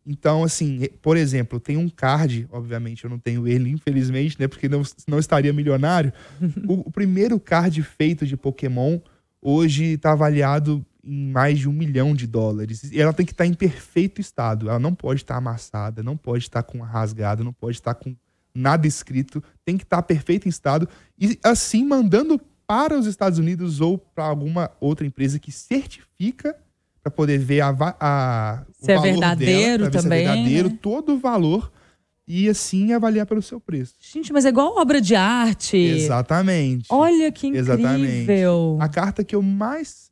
Então, 0.06 0.44
assim, 0.44 0.86
por 1.00 1.16
exemplo, 1.16 1.58
tem 1.58 1.76
um 1.76 1.88
card, 1.88 2.46
obviamente 2.50 3.04
eu 3.04 3.10
não 3.10 3.18
tenho 3.18 3.48
ele, 3.48 3.70
infelizmente, 3.70 4.38
né? 4.38 4.46
Porque 4.46 4.68
não, 4.68 4.82
não 5.08 5.18
estaria 5.18 5.52
milionário. 5.52 6.12
o, 6.68 6.88
o 6.88 6.90
primeiro 6.90 7.40
card 7.40 7.82
feito 7.82 8.26
de 8.26 8.36
Pokémon 8.36 8.98
hoje 9.40 9.94
está 9.94 10.12
avaliado 10.12 10.84
em 11.02 11.30
mais 11.30 11.58
de 11.58 11.68
um 11.68 11.72
milhão 11.72 12.14
de 12.14 12.26
dólares. 12.26 12.90
E 12.90 13.00
ela 13.00 13.12
tem 13.12 13.26
que 13.26 13.32
estar 13.32 13.46
em 13.46 13.54
perfeito 13.54 14.20
estado. 14.20 14.68
Ela 14.68 14.78
não 14.78 14.94
pode 14.94 15.22
estar 15.22 15.36
amassada, 15.36 16.02
não 16.02 16.16
pode 16.16 16.44
estar 16.44 16.62
com 16.62 16.80
rasgada, 16.80 17.44
não 17.44 17.52
pode 17.52 17.76
estar 17.76 17.94
com 17.94 18.16
nada 18.54 18.86
escrito. 18.86 19.42
Tem 19.64 19.76
que 19.76 19.84
estar 19.84 20.02
perfeito 20.02 20.46
em 20.46 20.50
estado. 20.50 20.88
E 21.18 21.38
assim, 21.42 21.84
mandando 21.84 22.40
para 22.66 22.98
os 22.98 23.06
Estados 23.06 23.38
Unidos 23.38 23.80
ou 23.80 23.98
para 23.98 24.24
alguma 24.24 24.70
outra 24.80 25.06
empresa 25.06 25.38
que 25.38 25.52
certifica 25.52 26.56
para 27.04 27.10
poder 27.10 27.38
ver 27.38 27.60
a, 27.60 27.68
a, 28.00 28.64
o 28.80 28.84
Se 28.86 28.92
é 28.92 28.94
valor 28.94 29.10
verdadeiro 29.10 29.78
dela, 29.84 29.90
ver 29.90 29.98
se 29.98 30.02
também, 30.04 30.24
é 30.24 30.32
verdadeiro, 30.32 30.68
né? 30.70 30.78
todo 30.80 31.12
o 31.12 31.18
valor 31.18 31.70
e 32.26 32.48
assim 32.48 32.94
avaliar 32.94 33.26
pelo 33.26 33.42
seu 33.42 33.60
preço. 33.60 33.94
Gente, 34.00 34.32
mas 34.32 34.46
é 34.46 34.48
igual 34.48 34.78
obra 34.78 35.02
de 35.02 35.14
arte. 35.14 35.76
Exatamente. 35.76 36.86
Olha 36.88 37.30
que 37.30 37.48
Exatamente. 37.48 38.22
incrível. 38.22 38.78
A 38.80 38.88
carta 38.88 39.22
que 39.22 39.36
eu 39.36 39.42
mais. 39.42 40.10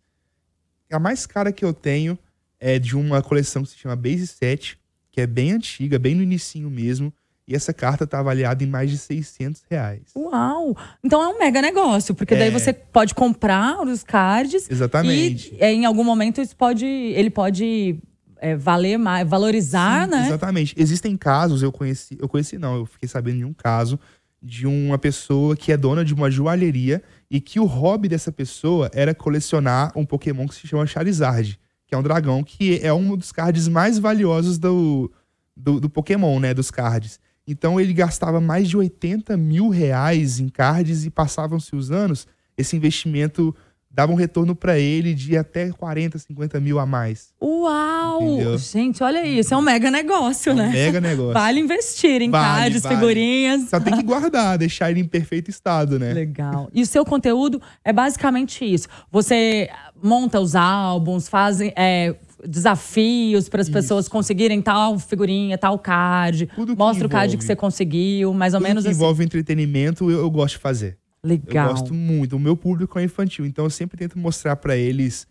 A 0.92 0.98
mais 0.98 1.24
cara 1.24 1.50
que 1.50 1.64
eu 1.64 1.72
tenho 1.72 2.18
é 2.60 2.78
de 2.78 2.94
uma 2.94 3.22
coleção 3.22 3.62
que 3.62 3.70
se 3.70 3.78
chama 3.78 3.96
Base 3.96 4.26
7, 4.26 4.78
que 5.10 5.22
é 5.22 5.26
bem 5.26 5.52
antiga, 5.52 5.98
bem 5.98 6.14
no 6.14 6.22
inicinho 6.22 6.68
mesmo. 6.68 7.10
E 7.46 7.54
essa 7.56 7.72
carta 7.72 8.06
tá 8.06 8.20
avaliada 8.20 8.62
em 8.62 8.66
mais 8.66 8.90
de 8.90 8.98
600 8.98 9.62
reais. 9.68 10.02
Uau! 10.16 10.76
Então 11.02 11.20
é 11.22 11.28
um 11.28 11.38
mega 11.38 11.60
negócio, 11.60 12.14
porque 12.14 12.36
daí 12.36 12.48
É. 12.48 12.50
você 12.50 12.72
pode 12.72 13.14
comprar 13.14 13.80
os 13.82 14.04
cards 14.04 14.70
Exatamente. 14.70 15.52
e 15.54 15.58
é, 15.60 15.72
em 15.72 15.84
algum 15.84 16.04
momento 16.04 16.40
isso 16.40 16.54
pode, 16.54 16.86
ele 16.86 17.30
pode 17.30 17.98
é, 18.38 18.54
valer 18.56 18.96
mais, 18.96 19.28
valorizar, 19.28 20.04
Sim, 20.04 20.10
né? 20.12 20.26
Exatamente. 20.26 20.74
Existem 20.78 21.16
casos, 21.16 21.62
eu 21.62 21.72
conheci, 21.72 22.16
eu 22.20 22.28
conheci 22.28 22.58
não, 22.58 22.76
eu 22.76 22.86
fiquei 22.86 23.08
sabendo 23.08 23.38
de 23.38 23.44
um 23.44 23.52
caso 23.52 23.98
de 24.40 24.66
uma 24.66 24.98
pessoa 24.98 25.56
que 25.56 25.70
é 25.72 25.76
dona 25.76 26.04
de 26.04 26.12
uma 26.14 26.30
joalheria 26.30 27.02
e 27.30 27.40
que 27.40 27.60
o 27.60 27.64
hobby 27.64 28.08
dessa 28.08 28.32
pessoa 28.32 28.90
era 28.92 29.14
colecionar 29.14 29.92
um 29.96 30.04
Pokémon 30.04 30.46
que 30.48 30.54
se 30.54 30.66
chama 30.66 30.86
Charizard, 30.86 31.58
que 31.86 31.94
é 31.94 31.98
um 31.98 32.02
dragão 32.02 32.42
que 32.42 32.80
é 32.82 32.92
um 32.92 33.16
dos 33.16 33.30
cards 33.30 33.68
mais 33.68 33.98
valiosos 33.98 34.58
do, 34.58 35.12
do, 35.56 35.78
do 35.78 35.88
Pokémon, 35.88 36.40
né? 36.40 36.52
Dos 36.54 36.70
cards. 36.70 37.20
Então 37.46 37.80
ele 37.80 37.92
gastava 37.92 38.40
mais 38.40 38.68
de 38.68 38.76
80 38.76 39.36
mil 39.36 39.68
reais 39.68 40.38
em 40.38 40.48
cards 40.48 41.04
e 41.04 41.10
passavam-se 41.10 41.74
os 41.74 41.90
anos, 41.90 42.26
esse 42.56 42.76
investimento 42.76 43.54
dava 43.94 44.10
um 44.10 44.14
retorno 44.14 44.54
para 44.56 44.78
ele 44.78 45.12
de 45.12 45.36
até 45.36 45.70
40, 45.70 46.18
50 46.18 46.58
mil 46.60 46.78
a 46.78 46.86
mais. 46.86 47.28
Uau! 47.42 48.22
Entendeu? 48.22 48.56
Gente, 48.56 49.02
olha 49.02 49.22
isso, 49.26 49.52
é 49.52 49.56
um 49.56 49.60
mega 49.60 49.90
negócio, 49.90 50.50
É 50.50 50.54
um 50.54 50.56
né? 50.56 50.68
mega 50.70 50.98
negócio. 51.00 51.34
Vale 51.34 51.60
investir 51.60 52.22
em 52.22 52.30
Vale, 52.30 52.44
cards, 52.46 52.82
vale. 52.82 52.94
figurinhas. 52.96 53.68
Só 53.68 53.78
tem 53.78 53.94
que 53.94 54.02
guardar, 54.02 54.56
deixar 54.56 54.90
ele 54.90 55.00
em 55.00 55.04
perfeito 55.04 55.50
estado, 55.50 55.98
né? 55.98 56.12
Legal. 56.14 56.70
E 56.72 56.80
o 56.80 56.86
seu 56.86 57.04
conteúdo 57.04 57.60
é 57.84 57.92
basicamente 57.92 58.64
isso. 58.64 58.88
Você 59.10 59.68
monta 60.02 60.40
os 60.40 60.54
álbuns, 60.56 61.28
faz 61.28 61.58
é, 61.60 62.14
desafios 62.46 63.48
para 63.48 63.62
as 63.62 63.68
pessoas 63.68 64.08
conseguirem 64.08 64.60
tal 64.60 64.98
figurinha, 64.98 65.56
tal 65.56 65.78
card. 65.78 66.46
Tudo 66.54 66.76
Mostra 66.76 67.06
o 67.06 67.10
card 67.10 67.36
que 67.36 67.44
você 67.44 67.56
conseguiu, 67.56 68.32
mais 68.34 68.54
ou 68.54 68.60
Tudo 68.60 68.68
menos 68.68 68.84
que 68.84 68.90
assim. 68.90 68.98
envolve 68.98 69.24
entretenimento, 69.24 70.10
eu, 70.10 70.20
eu 70.20 70.30
gosto 70.30 70.54
de 70.54 70.60
fazer. 70.60 70.98
Legal. 71.22 71.68
Eu 71.68 71.72
gosto 71.74 71.94
muito. 71.94 72.36
O 72.36 72.40
meu 72.40 72.56
público 72.56 72.98
é 72.98 73.04
infantil, 73.04 73.46
então 73.46 73.64
eu 73.64 73.70
sempre 73.70 73.96
tento 73.96 74.18
mostrar 74.18 74.56
pra 74.56 74.76
eles 74.76 75.26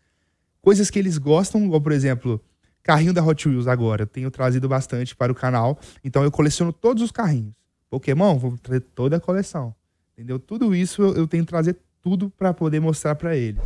coisas 0.61 0.89
que 0.89 0.97
eles 0.97 1.17
gostam, 1.17 1.65
igual, 1.65 1.81
por 1.81 1.91
exemplo, 1.91 2.41
carrinho 2.83 3.13
da 3.13 3.23
Hot 3.23 3.47
Wheels 3.47 3.67
agora. 3.67 4.03
Eu 4.03 4.07
tenho 4.07 4.31
trazido 4.31 4.69
bastante 4.69 5.15
para 5.15 5.31
o 5.31 5.35
canal, 5.35 5.77
então 6.03 6.23
eu 6.23 6.31
coleciono 6.31 6.71
todos 6.71 7.03
os 7.03 7.11
carrinhos. 7.11 7.53
Pokémon, 7.89 8.37
vou 8.37 8.57
trazer 8.57 8.81
toda 8.95 9.17
a 9.17 9.19
coleção. 9.19 9.75
Entendeu? 10.13 10.39
Tudo 10.39 10.73
isso 10.73 11.01
eu, 11.01 11.13
eu 11.15 11.27
tenho 11.27 11.43
que 11.43 11.49
trazer 11.49 11.75
tudo 12.01 12.29
pra 12.37 12.53
poder 12.53 12.79
mostrar 12.79 13.15
pra 13.15 13.35
eles. 13.35 13.59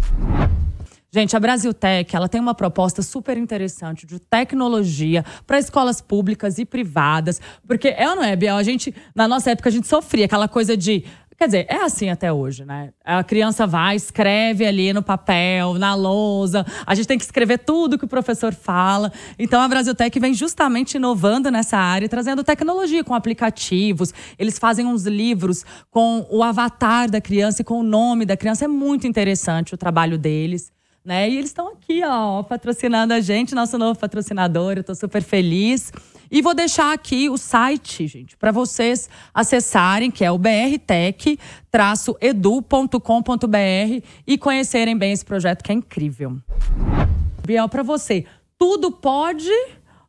Gente, 1.15 1.33
a 1.33 1.39
Brasil 1.39 1.73
Tech, 1.73 2.13
ela 2.13 2.27
tem 2.27 2.41
uma 2.41 2.53
proposta 2.53 3.01
super 3.01 3.37
interessante 3.37 4.05
de 4.05 4.19
tecnologia 4.19 5.23
para 5.47 5.57
escolas 5.57 6.01
públicas 6.01 6.57
e 6.57 6.65
privadas, 6.65 7.39
porque 7.65 7.87
é 7.87 8.09
ou 8.09 8.17
não 8.17 8.23
é, 8.25 8.35
Biel? 8.35 8.57
A 8.57 8.63
gente, 8.63 8.93
na 9.15 9.25
nossa 9.25 9.51
época, 9.51 9.69
a 9.69 9.71
gente 9.71 9.87
sofria 9.87 10.25
aquela 10.25 10.49
coisa 10.49 10.75
de 10.75 11.05
Quer 11.37 11.45
dizer, 11.45 11.65
é 11.69 11.77
assim 11.77 12.09
até 12.09 12.31
hoje, 12.31 12.65
né? 12.65 12.91
A 13.03 13.23
criança 13.23 13.65
vai, 13.65 13.95
escreve 13.95 14.65
ali 14.65 14.91
no 14.91 15.01
papel, 15.01 15.75
na 15.75 15.93
lousa. 15.95 16.65
A 16.85 16.93
gente 16.95 17.07
tem 17.07 17.17
que 17.17 17.23
escrever 17.23 17.59
tudo 17.59 17.97
que 17.97 18.05
o 18.05 18.09
professor 18.09 18.53
fala. 18.53 19.11
Então 19.39 19.61
a 19.61 19.67
Brasil 19.67 19.95
Tech 19.95 20.17
vem 20.19 20.33
justamente 20.33 20.95
inovando 20.95 21.49
nessa 21.49 21.77
área, 21.77 22.09
trazendo 22.09 22.43
tecnologia 22.43 23.03
com 23.05 23.13
aplicativos. 23.13 24.13
Eles 24.37 24.59
fazem 24.59 24.85
uns 24.85 25.05
livros 25.05 25.65
com 25.89 26.25
o 26.29 26.43
avatar 26.43 27.09
da 27.09 27.21
criança 27.21 27.61
e 27.61 27.65
com 27.65 27.79
o 27.79 27.83
nome 27.83 28.25
da 28.25 28.35
criança. 28.35 28.65
É 28.65 28.67
muito 28.67 29.07
interessante 29.07 29.73
o 29.73 29.77
trabalho 29.77 30.17
deles. 30.17 30.74
Né? 31.05 31.29
E 31.29 31.37
eles 31.37 31.51
estão 31.51 31.67
aqui, 31.67 32.01
ó, 32.03 32.41
patrocinando 32.41 33.13
a 33.13 33.21
gente, 33.21 33.53
nosso 33.53 33.77
novo 33.77 33.99
patrocinador. 33.99 34.73
Eu 34.77 34.83
tô 34.83 34.95
super 34.95 35.21
feliz. 35.21 35.93
E 36.31 36.41
vou 36.41 36.55
deixar 36.55 36.91
aqui 36.91 37.29
o 37.29 37.37
site, 37.37 38.07
gente, 38.07 38.35
para 38.35 38.51
vocês 38.51 39.07
acessarem, 39.31 40.09
que 40.09 40.25
é 40.25 40.31
o 40.31 40.39
brtec-edu.com.br 40.39 41.37
e 44.25 44.37
conhecerem 44.37 44.97
bem 44.97 45.11
esse 45.11 45.23
projeto 45.23 45.63
que 45.63 45.71
é 45.71 45.75
incrível. 45.75 46.37
Biel, 47.45 47.69
para 47.69 47.83
você, 47.83 48.25
tudo 48.57 48.91
pode 48.91 49.51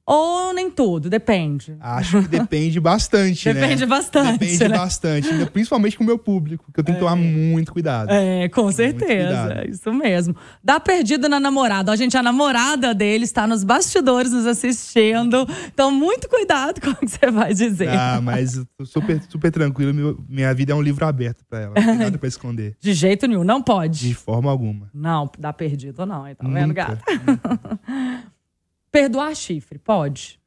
ou 0.06 0.54
nem 0.54 0.70
tudo? 0.70 1.10
Depende. 1.10 1.76
Acho 1.80 2.22
que 2.22 2.28
depende 2.28 2.78
bastante, 2.78 3.48
né? 3.52 3.54
Depende 3.60 3.84
bastante, 3.84 4.38
Depende 4.38 4.68
né? 4.68 4.78
bastante. 4.78 5.46
Principalmente 5.46 5.98
com 5.98 6.04
o 6.04 6.06
meu 6.06 6.16
público, 6.16 6.70
que 6.72 6.78
eu 6.78 6.84
tenho 6.84 6.96
que 6.96 7.04
tomar 7.04 7.16
muito 7.16 7.72
cuidado. 7.72 8.10
É, 8.10 8.48
com 8.48 8.70
certeza. 8.70 9.42
cuidado. 9.42 9.68
Isso 9.68 9.92
mesmo. 9.92 10.36
Dá 10.62 10.78
perdido 10.78 11.28
na 11.28 11.40
namorada. 11.40 11.90
Ó, 11.90 11.96
gente, 11.96 12.16
a 12.16 12.22
namorada 12.22 12.94
dele 12.94 13.25
está 13.25 13.48
nos 13.48 13.64
bastidores 13.64 14.30
nos 14.30 14.46
assistindo. 14.46 15.44
Então, 15.66 15.90
muito 15.90 16.28
cuidado 16.28 16.78
com 16.80 16.90
o 16.90 16.94
que 16.94 17.08
você 17.08 17.28
vai 17.30 17.52
dizer. 17.52 17.88
Ah, 17.88 18.20
mas 18.22 18.62
super, 18.84 19.20
super 19.28 19.50
tranquilo. 19.50 20.25
minha 20.28 20.54
vida 20.54 20.72
é 20.72 20.76
um 20.76 20.82
livro 20.82 21.04
aberto 21.04 21.44
pra 21.48 21.60
ela. 21.62 21.75
Não 21.75 21.82
tem 21.84 21.96
nada 21.96 22.18
pra 22.18 22.28
esconder. 22.28 22.76
De 22.80 22.94
jeito 22.94 23.26
nenhum, 23.26 23.42
não 23.42 23.60
pode. 23.60 24.06
De 24.06 24.14
forma 24.14 24.48
alguma. 24.50 24.88
Não, 24.94 25.28
dá 25.36 25.52
perdido 25.52 26.06
não, 26.06 26.22
tá 26.34 26.48
vendo, 26.48 26.72
gata? 26.72 27.02
Perdoar 28.96 29.34
chifre, 29.34 29.78
pode? 29.78 30.40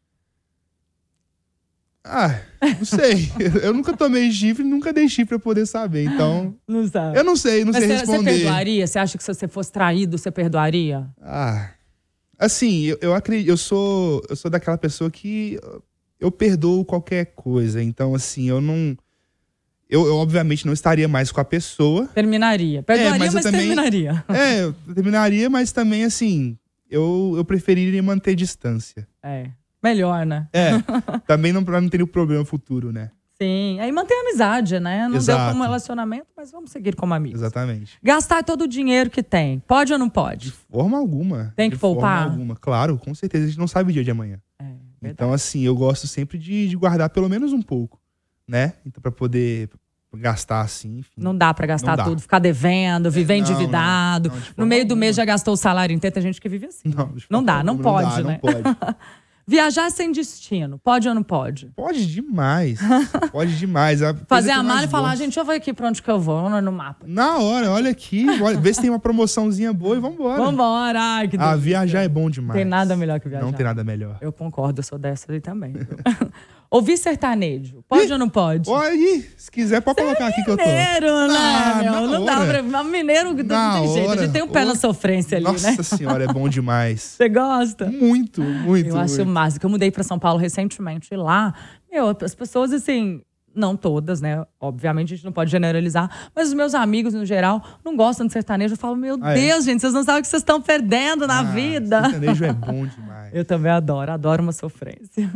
Ah, 2.03 2.39
não 2.79 2.83
sei. 2.85 3.31
Eu 3.61 3.73
nunca 3.73 3.95
tomei 3.95 4.31
chifre, 4.31 4.63
nunca 4.63 4.91
dei 4.91 5.07
chifre 5.07 5.37
pra 5.37 5.39
poder 5.39 5.67
saber. 5.67 6.05
Então, 6.05 6.55
Não 6.67 6.87
sabe. 6.87 7.17
eu 7.19 7.23
não 7.23 7.35
sei, 7.35 7.63
não 7.63 7.71
Mas 7.71 7.83
sei 7.83 7.89
você, 7.97 8.05
você 8.05 8.11
responder. 8.11 8.31
perdoaria? 8.37 8.87
Você 8.87 8.97
acha 8.97 9.17
que 9.17 9.23
se 9.23 9.31
você 9.31 9.47
fosse 9.47 9.71
traído, 9.71 10.17
você 10.17 10.31
perdoaria? 10.31 11.07
Ah, 11.21 11.71
assim, 12.39 12.85
eu, 12.85 12.97
eu 13.01 13.13
acredito, 13.13 13.49
eu 13.49 13.57
sou, 13.57 14.23
eu 14.27 14.35
sou 14.35 14.49
daquela 14.49 14.77
pessoa 14.79 15.11
que 15.11 15.59
eu- 16.19 16.31
perdoo 16.31 16.83
qualquer 16.83 17.25
coisa. 17.35 17.83
Então, 17.83 18.15
assim, 18.15 18.49
eu 18.49 18.59
não, 18.59 18.97
eu, 19.87 20.07
eu, 20.07 20.15
obviamente 20.15 20.65
não 20.65 20.73
estaria 20.73 21.07
mais 21.07 21.31
com 21.31 21.39
a 21.41 21.45
pessoa. 21.45 22.07
Terminaria. 22.15 22.81
Perdoaria, 22.81 23.19
mas 23.19 23.33
mas, 23.35 23.45
eu 23.45 23.51
também- 23.51 23.67
terminaria. 23.67 24.25
É, 24.29 24.63
eu 24.63 24.73
terminaria, 24.95 25.49
mas 25.51 25.71
também 25.71 26.03
assim, 26.03 26.57
eu, 26.89 27.33
eu 27.37 27.45
preferiria 27.45 28.01
manter 28.01 28.35
distância. 28.35 29.07
É. 29.23 29.49
Melhor, 29.81 30.25
né? 30.25 30.47
É, 30.51 30.71
também 31.25 31.53
não 31.53 31.63
pra 31.63 31.79
não 31.79 31.87
ter 31.87 32.01
o 32.01 32.07
problema 32.07 32.43
futuro, 32.43 32.91
né? 32.91 33.11
Sim. 33.41 33.79
Aí 33.79 33.89
mantém 33.89 34.17
a 34.17 34.21
amizade, 34.21 34.77
né? 34.81 35.03
Não 35.03 35.11
deu 35.11 35.17
Exato. 35.19 35.51
como 35.53 35.63
relacionamento, 35.63 36.27
mas 36.35 36.51
vamos 36.51 36.71
seguir 36.71 36.93
como 36.95 37.13
amigos. 37.13 37.39
Exatamente. 37.39 37.97
Gastar 38.03 38.43
todo 38.43 38.63
o 38.63 38.67
dinheiro 38.67 39.09
que 39.09 39.23
tem. 39.23 39.59
Pode 39.59 39.93
ou 39.93 39.99
não 39.99 40.07
De 40.07 40.13
pode? 40.13 40.51
forma 40.51 40.97
alguma. 40.97 41.53
Tem 41.55 41.69
que 41.69 41.77
de 41.77 41.79
forma 41.79 41.95
poupar? 41.95 42.23
alguma. 42.31 42.55
Claro, 42.57 42.97
com 42.97 43.15
certeza. 43.15 43.45
A 43.45 43.47
gente 43.47 43.57
não 43.59 43.67
sabe 43.67 43.91
o 43.91 43.93
dia 43.93 44.03
de 44.03 44.11
amanhã. 44.11 44.41
É. 44.59 44.65
Então, 45.01 45.31
assim, 45.31 45.61
eu 45.61 45.73
gosto 45.73 46.05
sempre 46.05 46.37
de, 46.37 46.67
de 46.67 46.75
guardar 46.75 47.09
pelo 47.11 47.29
menos 47.29 47.53
um 47.53 47.61
pouco, 47.61 47.97
né? 48.45 48.73
Então, 48.85 49.01
pra 49.01 49.11
poder 49.11 49.69
gastar 50.17 50.61
assim, 50.61 50.99
enfim. 50.99 51.11
Não 51.17 51.35
dá 51.37 51.53
pra 51.53 51.67
gastar 51.67 51.91
Não 51.91 51.97
dá. 51.97 52.03
tudo, 52.05 52.21
ficar 52.21 52.39
devendo, 52.39 53.11
viver 53.11 53.37
não, 53.39 53.43
não, 53.45 53.51
endividado. 53.51 54.29
não, 54.29 54.39
de 54.39 54.53
no 54.57 54.65
meio 54.65 54.85
do 54.87 54.95
mês 54.95 55.15
já 55.15 55.25
gastou 55.25 55.53
o 55.53 55.57
salário 55.57 55.93
inteiro. 55.93 56.13
Tem 56.13 56.23
gente 56.23 56.41
que 56.41 56.49
vive 56.49 56.65
assim. 56.67 56.89
Não, 56.95 57.13
Não 57.29 57.43
dá, 57.43 57.63
não 57.63 57.73
alguma, 57.73 58.01
pode, 58.03 58.23
né? 58.23 58.39
Não 58.43 58.53
pode. 58.53 58.77
Viajar 59.49 59.89
sem 59.89 60.11
destino. 60.11 60.77
Pode 60.77 61.09
ou 61.09 61.15
não 61.15 61.23
pode? 61.23 61.71
Pode 61.75 62.05
demais. 62.05 62.79
Pode 63.31 63.57
demais. 63.57 63.99
A 64.03 64.13
Fazer 64.27 64.51
a 64.51 64.61
mala 64.61 64.83
e 64.83 64.87
falar, 64.87 65.15
gente, 65.15 65.39
eu 65.39 65.43
ver 65.43 65.53
aqui 65.53 65.73
pra 65.73 65.87
onde 65.87 66.03
que 66.03 66.11
eu 66.11 66.19
vou, 66.19 66.47
no 66.61 66.71
mapa. 66.71 67.03
Na 67.07 67.39
hora, 67.39 67.71
olha 67.71 67.89
aqui, 67.89 68.27
olha, 68.43 68.59
vê 68.59 68.71
se 68.71 68.79
tem 68.81 68.91
uma 68.91 68.99
promoçãozinha 68.99 69.73
boa 69.73 69.97
e 69.97 69.99
vambora. 69.99 70.39
Vambora, 70.43 70.99
ai, 71.01 71.27
que 71.27 71.35
Ah, 71.35 71.39
delícia. 71.39 71.57
viajar 71.57 72.03
é 72.03 72.07
bom 72.07 72.29
demais. 72.29 72.59
Tem 72.59 72.63
nada 72.63 72.95
melhor 72.95 73.19
que 73.19 73.27
viajar. 73.27 73.43
Não 73.43 73.51
tem 73.51 73.65
nada 73.65 73.83
melhor. 73.83 74.19
Eu 74.21 74.31
concordo, 74.31 74.81
eu 74.81 74.83
sou 74.83 74.99
dessa 74.99 75.31
aí 75.31 75.41
também. 75.41 75.73
Ouvir 76.71 76.97
sertanejo. 76.97 77.83
Pode 77.89 78.05
Ih, 78.07 78.11
ou 78.13 78.19
não 78.19 78.29
pode? 78.29 78.69
Aí, 78.71 79.27
se 79.35 79.49
quiser, 79.49 79.81
pode 79.81 79.99
colocar 80.01 80.27
aqui 80.27 80.43
que 80.43 80.51
eu 80.51 80.55
tô. 80.57 80.63
Mineiro, 80.63 81.27
né, 81.27 81.35
Ah, 81.39 81.79
meu? 81.81 81.91
na 81.93 82.01
Não 82.01 82.25
dá 82.25 82.39
hora. 82.41 82.63
pra. 82.63 82.83
Mineiro 82.83 83.33
não 83.33 83.43
Na 83.43 83.79
tem 83.79 83.93
jeito. 83.93 84.11
A 84.11 84.17
gente 84.17 84.31
tem 84.31 84.43
um 84.43 84.47
pé 84.47 84.63
na 84.65 84.75
sofrência 84.75 85.37
ali, 85.37 85.45
Nossa 85.45 85.71
né? 85.71 85.77
senhora, 85.81 86.25
é 86.25 86.27
bom 86.27 86.47
demais. 86.49 87.01
Você 87.01 87.27
gosta? 87.27 87.87
Muito, 87.87 88.41
muito. 88.43 88.89
Eu 88.89 88.99
acho 88.99 89.15
muito. 89.15 89.29
mágico. 89.29 89.65
Eu 89.65 89.69
mudei 89.71 89.89
pra 89.89 90.03
São 90.03 90.19
Paulo 90.19 90.37
recentemente 90.39 91.09
e 91.11 91.17
lá, 91.17 91.55
meu, 91.91 92.15
as 92.21 92.35
pessoas 92.35 92.71
assim. 92.71 93.21
Não 93.55 93.75
todas, 93.75 94.21
né? 94.21 94.45
Obviamente 94.61 95.11
a 95.11 95.15
gente 95.17 95.25
não 95.25 95.31
pode 95.31 95.49
generalizar, 95.49 96.29
mas 96.35 96.49
os 96.49 96.53
meus 96.53 96.75
amigos, 96.75 97.15
no 97.15 97.25
geral, 97.25 97.61
não 97.83 97.95
gostam 97.97 98.27
de 98.27 98.31
sertanejo. 98.31 98.75
Eu 98.75 98.77
falo, 98.77 98.95
meu 98.95 99.17
Ah, 99.23 99.31
é? 99.31 99.41
Deus, 99.41 99.65
gente, 99.65 99.81
vocês 99.81 99.91
não 99.91 100.03
sabem 100.03 100.19
o 100.19 100.21
que 100.21 100.27
vocês 100.29 100.41
estão 100.43 100.61
perdendo 100.61 101.25
na 101.25 101.39
Ah, 101.39 101.43
vida. 101.43 102.01
Sertanejo 102.03 102.45
é 102.45 102.53
bom 102.53 102.85
demais. 102.85 103.31
Eu 103.33 103.43
também 103.43 103.71
adoro, 103.71 104.11
adoro 104.11 104.43
uma 104.43 104.51
sofrência. 104.51 105.29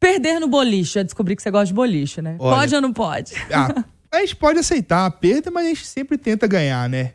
Perder 0.00 0.38
no 0.40 0.46
boliche, 0.48 0.98
eu 0.98 1.04
descobri 1.04 1.34
que 1.34 1.42
você 1.42 1.50
gosta 1.50 1.66
de 1.66 1.74
boliche, 1.74 2.20
né? 2.20 2.36
Olha- 2.38 2.56
pode 2.58 2.74
ou 2.74 2.80
não 2.80 2.92
pode? 2.92 3.32
Ah, 3.52 3.84
a 4.12 4.20
gente 4.20 4.36
pode 4.36 4.58
aceitar 4.58 5.06
a 5.06 5.10
perda, 5.10 5.50
mas 5.50 5.64
a 5.66 5.68
gente 5.68 5.86
sempre 5.86 6.18
tenta 6.18 6.46
ganhar, 6.46 6.88
né? 6.88 7.14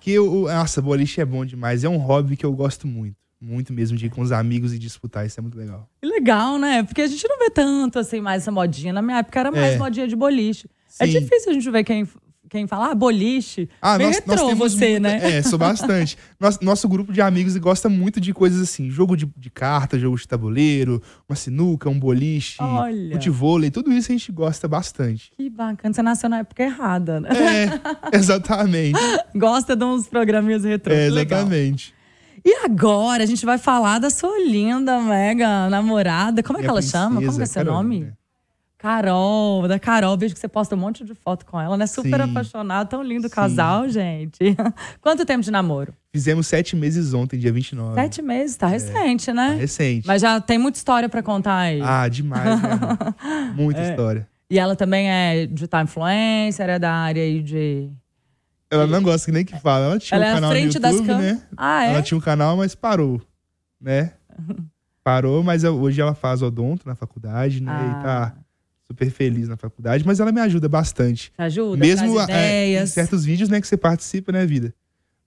Que 0.00 0.18
o, 0.18 0.42
nossa, 0.46 0.80
boliche 0.82 1.20
é 1.20 1.24
bom 1.24 1.44
demais. 1.44 1.84
É 1.84 1.88
um 1.88 1.96
hobby 1.96 2.36
que 2.36 2.44
eu 2.46 2.52
gosto 2.52 2.86
muito. 2.86 3.16
Muito 3.40 3.72
mesmo 3.72 3.96
de 3.96 4.06
ir 4.06 4.10
com 4.10 4.20
os 4.20 4.32
amigos 4.32 4.74
e 4.74 4.78
disputar. 4.78 5.24
Isso 5.24 5.38
é 5.38 5.42
muito 5.42 5.56
legal. 5.56 5.88
Legal, 6.02 6.58
né? 6.58 6.82
Porque 6.82 7.02
a 7.02 7.06
gente 7.06 7.26
não 7.28 7.38
vê 7.38 7.48
tanto 7.50 7.98
assim 7.98 8.20
mais 8.20 8.42
essa 8.42 8.50
modinha. 8.50 8.92
Na 8.92 9.00
minha 9.00 9.18
época 9.18 9.38
era 9.38 9.50
mais 9.52 9.74
É. 9.74 9.78
modinha 9.78 10.08
de 10.08 10.16
boliche. 10.16 10.68
É 10.98 11.06
Sim. 11.06 11.20
difícil 11.20 11.50
a 11.52 11.54
gente 11.54 11.70
ver 11.70 11.84
quem, 11.84 12.04
quem 12.48 12.66
fala, 12.66 12.90
ah, 12.90 12.94
boliche. 12.94 13.68
Ah, 13.80 13.96
Bem 13.98 14.06
nós, 14.06 14.16
nós 14.16 14.36
retrô 14.36 14.48
temos 14.48 14.72
você, 14.72 14.98
né? 14.98 15.36
É, 15.38 15.42
sou 15.42 15.58
bastante. 15.58 16.16
Nosso, 16.38 16.58
nosso 16.62 16.88
grupo 16.88 17.12
de 17.12 17.20
amigos 17.20 17.56
gosta 17.56 17.88
muito 17.88 18.20
de 18.20 18.32
coisas 18.32 18.60
assim: 18.60 18.88
jogo 18.90 19.16
de, 19.16 19.28
de 19.36 19.50
carta, 19.50 19.98
jogo 19.98 20.16
de 20.16 20.26
tabuleiro, 20.26 21.02
uma 21.28 21.34
sinuca, 21.34 21.90
um 21.90 21.98
boliche, 21.98 22.62
Olha. 22.62 23.12
futevôlei, 23.12 23.70
tudo 23.70 23.92
isso 23.92 24.12
a 24.12 24.14
gente 24.16 24.30
gosta 24.30 24.68
bastante. 24.68 25.32
Que 25.36 25.50
bacana, 25.50 25.92
você 25.92 26.02
nasceu 26.02 26.30
na 26.30 26.38
época 26.38 26.62
errada, 26.62 27.20
né? 27.20 27.28
É, 27.30 27.80
exatamente. 28.16 28.98
Gosta 29.34 29.74
de 29.74 29.84
uns 29.84 30.06
programinhas 30.06 30.64
retrô. 30.64 30.94
É, 30.94 31.06
que 31.06 31.10
legal. 31.10 31.40
exatamente. 31.40 31.94
E 32.44 32.64
agora 32.64 33.24
a 33.24 33.26
gente 33.26 33.44
vai 33.44 33.58
falar 33.58 33.98
da 33.98 34.10
sua 34.10 34.38
linda, 34.38 35.00
mega 35.00 35.68
namorada. 35.68 36.42
Como 36.42 36.58
é 36.58 36.62
que 36.62 36.66
Minha 36.66 36.72
ela 36.72 36.82
chama? 36.82 37.16
Como 37.16 37.18
que 37.18 37.24
é 37.24 37.28
princesa, 37.28 37.52
seu 37.52 37.64
Carol, 37.64 37.82
nome? 37.82 38.12
Carol, 38.78 39.66
da 39.66 39.78
Carol. 39.78 40.16
Vejo 40.16 40.34
que 40.34 40.40
você 40.40 40.46
posta 40.46 40.76
um 40.76 40.78
monte 40.78 41.04
de 41.04 41.12
foto 41.14 41.44
com 41.44 41.60
ela, 41.60 41.76
né? 41.76 41.86
Super 41.86 42.22
Sim. 42.24 42.30
apaixonada, 42.30 42.88
tão 42.88 43.02
lindo 43.02 43.26
o 43.26 43.28
Sim. 43.28 43.34
casal, 43.34 43.88
gente. 43.88 44.38
Quanto 45.02 45.26
tempo 45.26 45.42
de 45.42 45.50
namoro? 45.50 45.92
Fizemos 46.12 46.46
sete 46.46 46.76
meses 46.76 47.12
ontem, 47.12 47.36
dia 47.38 47.52
29. 47.52 47.94
Sete 47.94 48.22
meses, 48.22 48.56
tá 48.56 48.68
recente, 48.68 49.26
Tá 49.26 49.34
né? 49.34 49.56
recente. 49.56 50.06
Mas 50.06 50.22
já 50.22 50.40
tem 50.40 50.58
muita 50.58 50.78
história 50.78 51.08
pra 51.08 51.22
contar 51.22 51.56
aí. 51.58 51.80
Ah, 51.82 52.06
demais, 52.08 52.62
né? 52.62 52.78
Muita 53.56 53.80
É. 53.80 53.90
história. 53.90 54.28
E 54.48 54.58
ela 54.58 54.74
também 54.76 55.10
é 55.10 55.44
digital 55.46 55.82
influencer, 55.82 56.68
é 56.70 56.78
da 56.78 56.92
área 56.92 57.22
aí 57.22 57.42
de. 57.42 57.90
Ela 58.70 58.86
não 58.86 59.02
gosta 59.02 59.26
que 59.26 59.32
nem 59.32 59.44
que 59.44 59.58
fala. 59.60 59.86
Ela 59.86 59.98
tinha 59.98 60.16
Ela 60.16 60.26
um 60.26 60.28
é 60.30 60.34
canal 60.34 60.50
frente 60.50 60.74
no 60.74 60.80
das 60.80 60.92
YouTube, 60.92 61.06
câmeras. 61.08 61.36
né? 61.38 61.42
Ah, 61.56 61.84
é? 61.84 61.90
Ela 61.90 62.02
tinha 62.02 62.16
um 62.16 62.20
canal, 62.20 62.56
mas 62.56 62.74
parou, 62.74 63.20
né? 63.80 64.12
Parou, 65.02 65.42
mas 65.42 65.64
hoje 65.64 66.00
ela 66.02 66.14
faz 66.14 66.42
odonto 66.42 66.86
na 66.86 66.94
faculdade, 66.94 67.62
né? 67.62 67.72
Ah. 67.72 67.98
E 67.98 68.02
tá 68.02 68.34
super 68.90 69.10
feliz 69.10 69.48
na 69.48 69.56
faculdade, 69.56 70.04
mas 70.06 70.18
ela 70.18 70.32
me 70.32 70.40
ajuda 70.40 70.68
bastante. 70.68 71.30
Te 71.30 71.42
ajuda? 71.42 71.76
Mesmo 71.76 72.18
é, 72.28 72.82
em 72.82 72.86
certos 72.86 73.24
vídeos, 73.24 73.48
né, 73.50 73.60
que 73.60 73.66
você 73.68 73.76
participa, 73.76 74.32
né, 74.32 74.46
vida? 74.46 74.72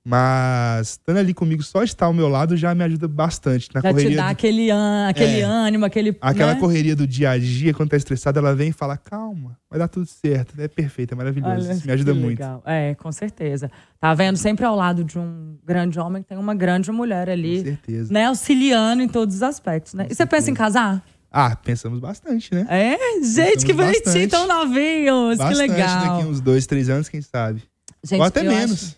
Mas 0.04 0.90
estando 0.94 1.18
ali 1.18 1.32
comigo, 1.32 1.62
só 1.62 1.84
estar 1.84 2.08
ao 2.08 2.14
meu 2.14 2.28
lado 2.28 2.58
já 2.58 2.74
me 2.74 2.84
ajuda 2.84 3.08
bastante. 3.08 3.70
Na 3.72 3.82
Já 3.82 3.90
te 3.90 3.94
correria 3.94 4.18
dá 4.18 4.26
do- 4.26 4.32
aquele, 4.32 4.72
an- 4.72 5.08
aquele 5.08 5.42
É. 5.42 5.44
ânimo, 5.44 5.86
aquele. 5.86 6.18
Aquela 6.20 6.56
né? 6.56 6.60
correria 6.60 6.96
do 6.96 7.06
dia 7.06 7.30
a 7.30 7.38
dia, 7.38 7.72
quando 7.72 7.90
tá 7.92 7.98
estressada, 7.98 8.40
ela 8.40 8.56
vem 8.56 8.70
e 8.70 8.74
fala: 8.74 8.98
calma, 8.98 9.56
vai 9.70 9.78
dar 9.78 9.88
tudo 9.88 10.08
certo. 10.08 10.60
É 10.60 10.68
perfeito, 10.68 11.14
é 11.14 11.16
maravilhoso. 11.16 11.68
Olha, 11.68 11.74
Isso 11.74 11.86
me 11.86 11.94
ajuda 11.94 12.16
muito. 12.16 12.40
legal. 12.40 12.64
É, 12.66 12.96
com 12.96 13.12
certeza. 13.12 13.70
Tá 14.00 14.12
vendo? 14.16 14.38
Sempre 14.38 14.66
ao 14.66 14.76
lado 14.76 15.04
de 15.04 15.20
um 15.20 15.56
grande 15.64 16.00
homem, 16.00 16.24
tem 16.24 16.36
uma 16.36 16.56
grande 16.56 16.92
mulher 16.92 17.28
Com 17.28 17.34
ali, 17.34 17.62
certeza. 17.62 18.12
né? 18.12 18.26
Auxiliando 18.26 19.04
em 19.04 19.08
todos 19.08 19.36
os 19.36 19.44
aspectos, 19.44 19.94
né? 19.94 20.06
Com 20.06 20.12
E 20.12 20.16
você 20.16 20.26
pensa 20.26 20.50
em 20.50 20.56
casar? 20.56 21.06
Ah, 21.32 21.56
pensamos 21.56 22.00
bastante, 22.00 22.54
né? 22.54 22.66
É, 22.70 23.24
gente, 23.24 23.66
que 23.66 23.74
Pensamos 23.74 23.86
bonitinho, 23.86 24.04
bastante. 24.04 24.28
tão 24.28 24.48
novinhos, 24.48 25.38
que 25.38 25.44
bastante 25.44 25.72
legal. 25.72 26.18
daqui 26.18 26.28
uns 26.28 26.42
dois, 26.42 26.66
três 26.66 26.90
anos, 26.90 27.08
quem 27.08 27.22
sabe. 27.22 27.64
Gente, 28.04 28.20
Ou 28.20 28.26
até 28.26 28.42
eu 28.42 28.52
menos. 28.52 28.84
Acho, 28.84 28.98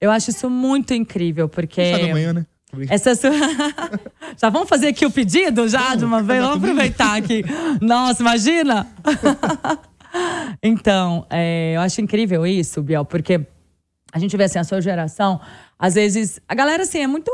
eu 0.00 0.10
acho 0.10 0.30
isso 0.30 0.50
muito 0.50 0.92
incrível, 0.92 1.48
porque. 1.48 1.92
Sabe 1.92 2.10
amanhã, 2.10 2.32
né? 2.32 2.46
Essa 2.88 3.14
sua... 3.14 3.30
Já 4.36 4.48
vamos 4.48 4.68
fazer 4.68 4.88
aqui 4.88 5.04
o 5.04 5.10
pedido 5.10 5.68
já 5.68 5.94
de 5.96 6.04
uma 6.04 6.22
vez? 6.22 6.40
Vamos 6.40 6.58
aproveitar 6.58 7.16
aqui. 7.16 7.44
Nossa, 7.80 8.22
imagina! 8.22 8.86
então, 10.62 11.26
é, 11.28 11.72
eu 11.74 11.80
acho 11.80 12.00
incrível 12.00 12.46
isso, 12.46 12.80
Biel, 12.80 13.04
porque 13.04 13.40
a 14.12 14.18
gente 14.18 14.36
vê 14.36 14.44
assim, 14.44 14.58
a 14.58 14.64
sua 14.64 14.80
geração, 14.80 15.40
às 15.78 15.94
vezes, 15.94 16.40
a 16.48 16.54
galera 16.54 16.84
assim, 16.84 17.00
é 17.00 17.06
muito 17.08 17.30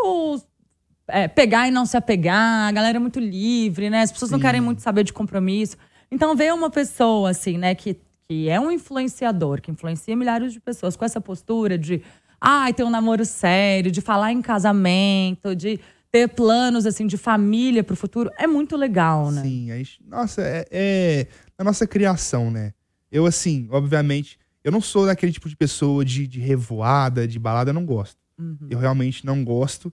é, 1.09 1.29
pegar 1.29 1.69
e 1.69 1.71
não 1.71 1.87
se 1.87 1.97
apegar, 1.97 2.69
a 2.69 2.73
galera 2.73 2.97
é 2.97 3.01
muito 3.01 3.21
livre, 3.21 3.89
né? 3.91 4.03
As 4.03 4.13
pessoas 4.13 4.31
não 4.31 4.39
Sim. 4.39 4.45
querem 4.45 4.61
muito 4.61 4.83
saber 4.83 5.05
de 5.05 5.13
compromisso. 5.13 5.77
Então, 6.11 6.37
ver 6.37 6.53
uma 6.53 6.71
pessoa, 6.71 7.31
assim, 7.31 7.59
né, 7.59 7.75
que, 7.75 7.97
que 8.29 8.49
é 8.49 8.61
um 8.61 8.71
influenciador, 8.71 9.61
que 9.61 9.71
influencia 9.71 10.17
milhares 10.17 10.53
de 10.53 10.61
pessoas 10.61 10.97
com 10.97 11.05
essa 11.05 11.21
postura 11.21 11.77
de, 11.77 12.03
ai, 12.41 12.73
ter 12.73 12.85
um 12.85 12.91
namoro 12.91 13.25
sério, 13.25 13.91
de 13.91 14.01
falar 14.01 14.33
em 14.33 14.41
casamento, 14.41 15.55
de 15.55 15.81
ter 16.11 16.29
planos, 16.29 16.87
assim, 16.87 17.07
de 17.07 17.17
família 17.17 17.83
pro 17.83 17.97
futuro, 17.97 18.31
é 18.39 18.47
muito 18.47 18.77
legal, 18.77 19.31
né? 19.31 19.43
Sim, 19.43 19.71
a 19.71 19.77
gente- 19.77 20.01
nossa, 20.07 20.43
é, 20.43 20.65
é 20.71 21.27
a 21.59 21.65
nossa 21.65 21.87
criação, 21.87 22.51
né? 22.51 22.73
Eu, 23.11 23.27
assim, 23.27 23.67
obviamente, 23.71 24.39
eu 24.63 24.73
não 24.73 24.81
sou 24.81 25.07
daquele 25.07 25.33
tipo 25.33 25.49
de 25.49 25.57
pessoa 25.57 26.05
de, 26.05 26.27
de 26.27 26.41
revoada, 26.41 27.27
de 27.27 27.39
balada, 27.39 27.71
eu 27.71 27.75
não 27.75 27.85
gosto. 27.85 28.17
Uhum. 28.39 28.67
Eu 28.69 28.79
realmente 28.79 29.25
não 29.25 29.45
gosto. 29.45 29.93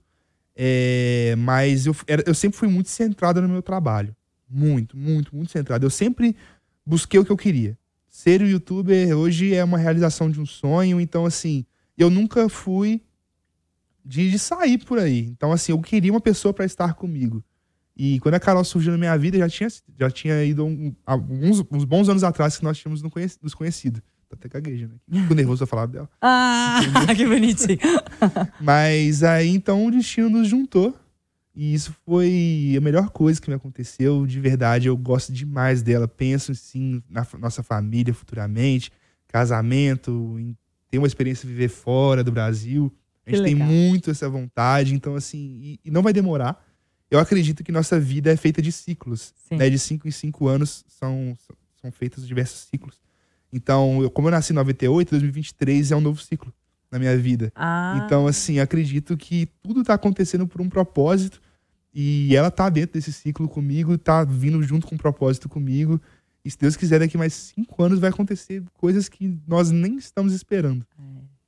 É, 0.56 1.36
mas 1.38 1.86
eu, 1.86 1.96
eu 2.26 2.34
sempre 2.34 2.58
fui 2.58 2.68
muito 2.68 2.90
centrado 2.90 3.42
no 3.42 3.50
meu 3.50 3.62
trabalho. 3.62 4.16
Muito, 4.50 4.96
muito, 4.98 5.36
muito 5.36 5.52
centrado. 5.52 5.86
Eu 5.86 5.90
sempre 5.90 6.36
busquei 6.86 7.20
o 7.20 7.26
que 7.26 7.32
eu 7.32 7.38
queria. 7.38 7.78
Ser 8.10 8.42
o 8.42 8.48
youtuber 8.48 9.18
hoje 9.18 9.54
é 9.56 9.64
uma 9.64 9.78
realização 9.78 10.30
de 10.30 10.40
um 10.40 10.46
sonho, 10.46 11.02
então, 11.02 11.26
assim, 11.26 11.66
eu 11.98 12.10
nunca 12.12 12.48
fui 12.48 13.02
de, 14.06 14.30
de 14.30 14.38
sair 14.38 14.78
por 14.78 15.00
aí. 15.00 15.20
Então, 15.28 15.52
assim, 15.52 15.72
eu 15.72 15.82
queria 15.82 16.12
uma 16.12 16.22
pessoa 16.22 16.54
para 16.54 16.66
estar 16.66 16.94
comigo. 16.94 17.44
E 17.96 18.20
quando 18.20 18.36
a 18.36 18.40
Carol 18.40 18.64
surgiu 18.64 18.92
na 18.92 18.98
minha 18.98 19.18
vida, 19.18 19.38
já 19.38 19.50
tinha, 19.50 19.70
já 20.00 20.10
tinha 20.10 20.44
ido 20.44 20.66
um- 20.66 20.96
alguns 21.06 21.64
uns 21.72 21.86
bons 21.86 22.10
anos 22.10 22.24
atrás 22.24 22.58
que 22.58 22.64
nós 22.64 22.78
tínhamos 22.78 23.02
nos 23.42 23.54
conhecido. 23.54 24.02
Até 24.34 24.50
gaguejando 24.50 24.96
aqui. 24.96 25.22
Fico 25.22 25.34
nervoso 25.34 25.60
pra 25.60 25.68
falar 25.68 25.86
dela. 25.88 26.10
Ah, 26.22 27.14
que 27.16 27.26
bonitinho. 27.26 27.80
Mas 28.60 29.24
aí 29.24 29.50
então 29.50 29.86
o 29.86 29.92
destino 29.92 30.30
nos 30.30 30.48
juntou. 30.48 30.98
E 31.56 31.74
isso 31.74 31.96
foi 32.04 32.74
a 32.76 32.82
melhor 32.82 33.10
coisa 33.12 33.40
que 33.40 33.50
me 33.50 33.56
aconteceu. 33.56 34.26
De 34.26 34.40
verdade, 34.40 34.88
eu 34.88 34.98
gosto 34.98 35.32
demais 35.32 35.84
dela. 35.84 36.08
Penso 36.08 36.56
sim 36.56 37.04
na 37.08 37.26
nossa 37.38 37.62
família 37.62 38.14
futuramente, 38.14 38.92
casamento, 39.28 40.36
em 40.40 40.58
ter 40.90 40.98
uma 40.98 41.08
experiência 41.08 41.48
de 41.48 41.54
viver 41.54 41.70
fora 41.70 42.24
do 42.24 42.32
Brasil. 42.32 42.92
A 43.26 43.30
gente 43.30 43.44
tem 43.44 43.56
muito 43.56 44.10
essa 44.10 44.28
vontade. 44.28 44.96
Então, 44.96 45.16
assim, 45.16 45.60
e, 45.62 45.80
e 45.86 45.92
não 45.92 46.02
vai 46.02 46.12
demorar. 46.12 46.64
Eu 47.10 47.20
acredito 47.20 47.64
que 47.64 47.72
nossa 47.72 48.00
vida 48.00 48.32
é 48.32 48.36
feita 48.36 48.60
de 48.60 48.72
ciclos. 48.72 49.34
Sim. 49.48 49.58
Né? 49.58 49.70
De 49.70 49.78
cinco 49.78 50.08
em 50.08 50.12
cinco 50.12 50.48
anos 50.48 50.84
são, 50.88 51.38
são 51.80 51.92
feitos 51.92 52.28
diversos 52.28 52.68
ciclos. 52.72 53.03
Então, 53.54 54.02
eu, 54.02 54.10
como 54.10 54.28
eu 54.28 54.32
nasci 54.32 54.52
em 54.52 54.56
98, 54.56 55.12
2023 55.12 55.92
é 55.92 55.96
um 55.96 56.02
novo 56.02 56.20
ciclo 56.22 56.52
na 56.92 56.98
minha 56.98 57.16
vida. 57.18 57.52
Ah, 57.56 58.02
Então, 58.04 58.26
assim, 58.28 58.60
acredito 58.60 59.16
que 59.16 59.48
tudo 59.62 59.84
tá 59.84 59.94
acontecendo 59.94 60.48
por 60.48 60.60
um 60.60 60.68
propósito. 60.70 61.40
E 61.94 62.36
ela 62.36 62.50
tá 62.50 62.68
dentro 62.70 62.94
desse 62.94 63.14
ciclo 63.14 63.48
comigo, 63.48 63.96
tá 64.00 64.24
vindo 64.24 64.62
junto 64.64 64.88
com 64.88 64.96
um 64.96 64.98
propósito 64.98 65.48
comigo. 65.48 66.02
E 66.44 66.50
se 66.50 66.58
Deus 66.58 66.76
quiser, 66.76 67.00
daqui 67.00 67.16
mais 67.18 67.34
cinco 67.34 67.84
anos 67.84 68.00
vai 68.00 68.10
acontecer 68.10 68.64
coisas 68.74 69.08
que 69.08 69.38
nós 69.48 69.70
nem 69.70 69.98
estamos 69.98 70.34
esperando. 70.34 70.84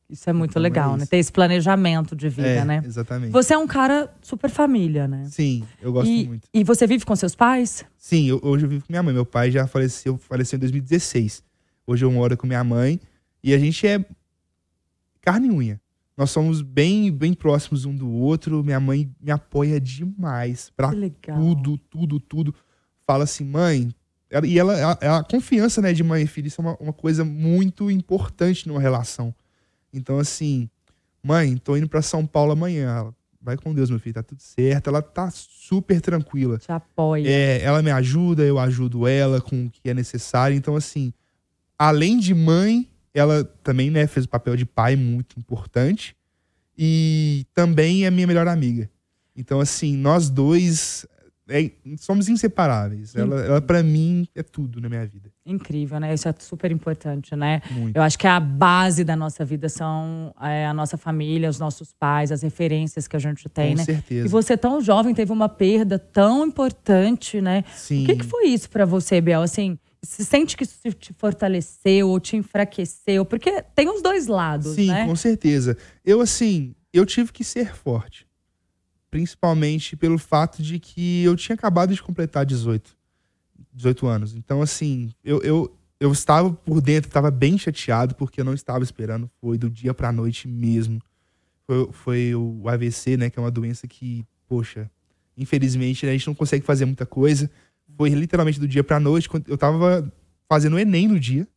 isso 0.08 0.30
é 0.30 0.34
muito 0.34 0.52
Então 0.52 0.60
é 0.60 0.64
legal, 0.64 0.92
né? 0.96 1.02
isso. 1.02 1.10
Ter 1.10 1.18
esse 1.18 1.32
planejamento 1.32 2.16
de 2.16 2.30
vida, 2.30 2.48
é, 2.48 2.64
né? 2.64 2.84
exatamente. 2.86 3.32
Você 3.32 3.56
é 3.56 3.58
um 3.58 3.66
cara 3.66 4.14
super 4.22 4.50
família, 4.52 5.08
né? 5.08 5.26
Sim, 5.32 5.64
eu 5.82 5.92
gosto 5.92 6.12
e, 6.12 6.28
muito. 6.28 6.48
e 6.54 6.64
você 6.64 6.86
vive 6.86 7.04
com 7.04 7.16
seus 7.16 7.34
pais? 7.34 7.84
Sim, 7.98 8.28
eu- 8.30 8.40
hoje 8.44 8.66
eu 8.66 8.70
vivo 8.70 8.86
com 8.86 8.94
minha 8.94 9.02
mãe. 9.02 9.14
Meu 9.16 9.26
pai 9.26 9.50
já 9.50 9.66
faleceu, 9.66 10.16
faleceu 10.20 10.58
em 10.58 10.60
2016. 10.60 11.44
Hoje 11.88 12.04
eu 12.06 12.12
moro 12.12 12.36
com 12.38 12.48
minha 12.48 12.64
mãe. 12.64 13.00
E 13.44 13.54
a 13.54 13.58
gente 13.60 13.86
é 13.86 14.04
carne 15.22 15.48
e 15.48 15.52
unha. 15.52 15.82
Nós 16.18 16.32
somos 16.32 16.62
bem, 16.62 17.12
bem 17.12 17.34
próximos 17.34 17.86
um 17.86 17.96
do 17.96 18.10
outro. 18.10 18.64
Minha 18.64 18.80
mãe 18.80 19.10
me 19.20 19.32
apoia 19.32 19.80
demais 19.80 20.72
pra 20.76 20.90
tudo, 21.40 21.78
tudo, 21.78 22.20
tudo. 22.20 22.56
Fala 23.06 23.26
assim, 23.26 23.44
mãe. 23.44 23.94
ela- 24.30 24.48
E 24.48 24.58
ela, 24.58 24.98
a, 25.02 25.18
a 25.20 25.24
confiança 25.24 25.82
né, 25.82 25.94
de 25.94 26.04
mãe 26.04 26.24
e 26.24 26.28
filho, 26.28 26.48
isso 26.48 26.62
é 26.62 26.64
uma, 26.66 26.78
uma 26.78 26.94
coisa 26.94 27.24
muito 27.26 27.92
importante 27.92 28.68
numa 28.68 28.80
relação. 28.80 29.34
Então, 29.94 30.18
assim, 30.18 30.70
mãe, 31.22 31.56
tô 31.58 31.76
indo 31.78 31.88
pra 31.90 32.02
São 32.02 32.26
Paulo 32.26 32.52
amanhã. 32.54 32.98
Ela, 32.98 33.16
Vai 33.42 33.56
com 33.58 33.72
Deus, 33.76 33.92
meu 33.92 34.00
filho, 34.00 34.16
tá 34.16 34.24
tudo 34.24 34.42
certo. 34.42 34.88
Ela 34.90 35.04
tá 35.04 35.30
super 35.30 36.02
tranquila. 36.02 36.58
Te 36.58 36.72
apoia. 36.72 37.30
É, 37.30 37.62
ela 37.62 37.80
me 37.84 37.92
ajuda, 37.92 38.42
eu 38.44 38.58
ajudo 38.58 39.08
ela 39.08 39.40
com 39.40 39.66
o 39.68 39.70
que 39.70 39.88
é 39.88 39.94
necessário. 39.94 40.58
Então, 40.58 40.76
assim, 40.76 41.14
além 41.78 42.18
de 42.18 42.34
mãe, 42.34 42.90
ela 43.14 43.44
também 43.64 43.90
né, 43.90 44.08
fez 44.08 44.26
o 44.26 44.30
papel 44.30 44.56
de 44.56 44.66
pai 44.66 44.96
muito 44.96 45.40
importante. 45.40 46.16
E 46.78 47.46
também 47.54 48.06
é 48.06 48.12
minha 48.12 48.28
melhor 48.28 48.48
amiga. 48.48 48.90
Então, 49.36 49.60
assim, 49.60 49.96
nós 49.96 50.30
dois 50.30 51.06
é, 51.48 51.70
somos 51.98 52.28
inseparáveis. 52.28 53.16
Ela, 53.16 53.42
ela 53.42 53.62
para 53.62 53.84
mim, 53.84 54.28
é 54.34 54.42
tudo 54.42 54.82
na 54.82 54.90
minha 54.90 55.06
vida. 55.06 55.32
Incrível, 55.46 56.00
né? 56.00 56.14
Isso 56.14 56.28
é 56.28 56.34
super 56.40 56.72
importante, 56.72 57.36
né? 57.36 57.62
Muito. 57.70 57.96
Eu 57.96 58.02
acho 58.02 58.18
que 58.18 58.26
a 58.26 58.40
base 58.40 59.04
da 59.04 59.16
nossa 59.16 59.46
vida 59.46 59.70
são 59.70 60.34
é, 60.42 60.66
a 60.66 60.74
nossa 60.74 60.98
família, 60.98 61.50
os 61.50 61.60
nossos 61.60 61.94
pais, 61.94 62.32
as 62.32 62.42
referências 62.42 63.08
que 63.08 63.16
a 63.16 63.20
gente 63.20 63.48
tem, 63.48 63.74
com 63.74 63.78
né? 63.78 63.84
certeza. 63.84 64.26
E 64.26 64.30
você 64.30 64.58
tão 64.58 64.82
jovem 64.82 65.14
teve 65.14 65.32
uma 65.32 65.48
perda 65.48 66.00
tão 66.00 66.48
importante, 66.48 67.40
né? 67.40 67.64
Sim. 67.76 68.04
O 68.04 68.06
que, 68.08 68.16
que 68.18 68.26
foi 68.26 68.48
isso 68.48 68.70
pra 68.70 68.86
você, 68.86 69.22
Biel? 69.22 69.44
Assim, 69.44 69.78
se 70.06 70.24
sente 70.24 70.56
que 70.56 70.64
isso 70.64 70.92
te 70.94 71.14
fortaleceu 71.14 72.10
ou 72.10 72.20
te 72.20 72.36
enfraqueceu? 72.36 73.26
Porque 73.26 73.62
tem 73.76 73.90
os 73.90 74.02
dois 74.02 74.28
lados, 74.28 74.76
Sim, 74.76 74.88
né? 74.88 75.06
com 75.06 75.16
certeza. 75.16 75.78
Eu, 76.04 76.22
assim, 76.22 76.76
eu 76.94 77.06
tive 77.06 77.32
que 77.32 77.44
ser 77.44 77.76
forte. 77.76 78.28
Principalmente 79.10 79.96
pelo 79.96 80.18
fato 80.18 80.62
de 80.62 80.80
que 80.80 81.24
eu 81.24 81.36
tinha 81.36 81.56
acabado 81.56 81.94
de 81.94 82.02
completar 82.02 82.46
18, 82.46 82.96
18 83.74 84.08
anos. 84.08 84.36
Então, 84.36 84.62
assim, 84.62 85.12
eu, 85.24 85.42
eu, 85.42 85.78
eu 86.00 86.12
estava 86.12 86.52
por 86.52 86.82
dentro, 86.82 87.10
estava 87.10 87.32
bem 87.32 87.58
chateado, 87.58 88.16
porque 88.16 88.42
eu 88.42 88.46
não 88.46 88.54
estava 88.54 88.84
esperando. 88.84 89.30
Foi 89.40 89.58
do 89.58 89.70
dia 89.70 89.94
pra 89.94 90.12
noite 90.12 90.48
mesmo. 90.48 91.02
Foi, 91.66 91.90
foi 91.92 92.36
o 92.36 92.68
AVC, 92.68 93.18
né? 93.18 93.30
Que 93.30 93.40
é 93.40 93.42
uma 93.42 93.52
doença 93.52 93.88
que, 93.88 94.26
poxa, 94.48 94.90
infelizmente, 95.38 96.06
né, 96.06 96.12
a 96.12 96.16
gente 96.16 96.28
não 96.28 96.36
consegue 96.36 96.66
fazer 96.66 96.86
muita 96.86 97.06
coisa. 97.06 97.50
Foi 97.98 98.10
literalmente 98.10 98.60
do 98.60 98.68
dia 98.68 98.84
pra 98.84 99.00
noite. 99.00 99.30
quando 99.30 99.48
Eu 99.48 99.58
tava 99.58 100.12
fazendo 100.48 100.76
o 100.76 100.80
Enem 100.80 101.08
no 101.08 101.20
dia. 101.20 101.48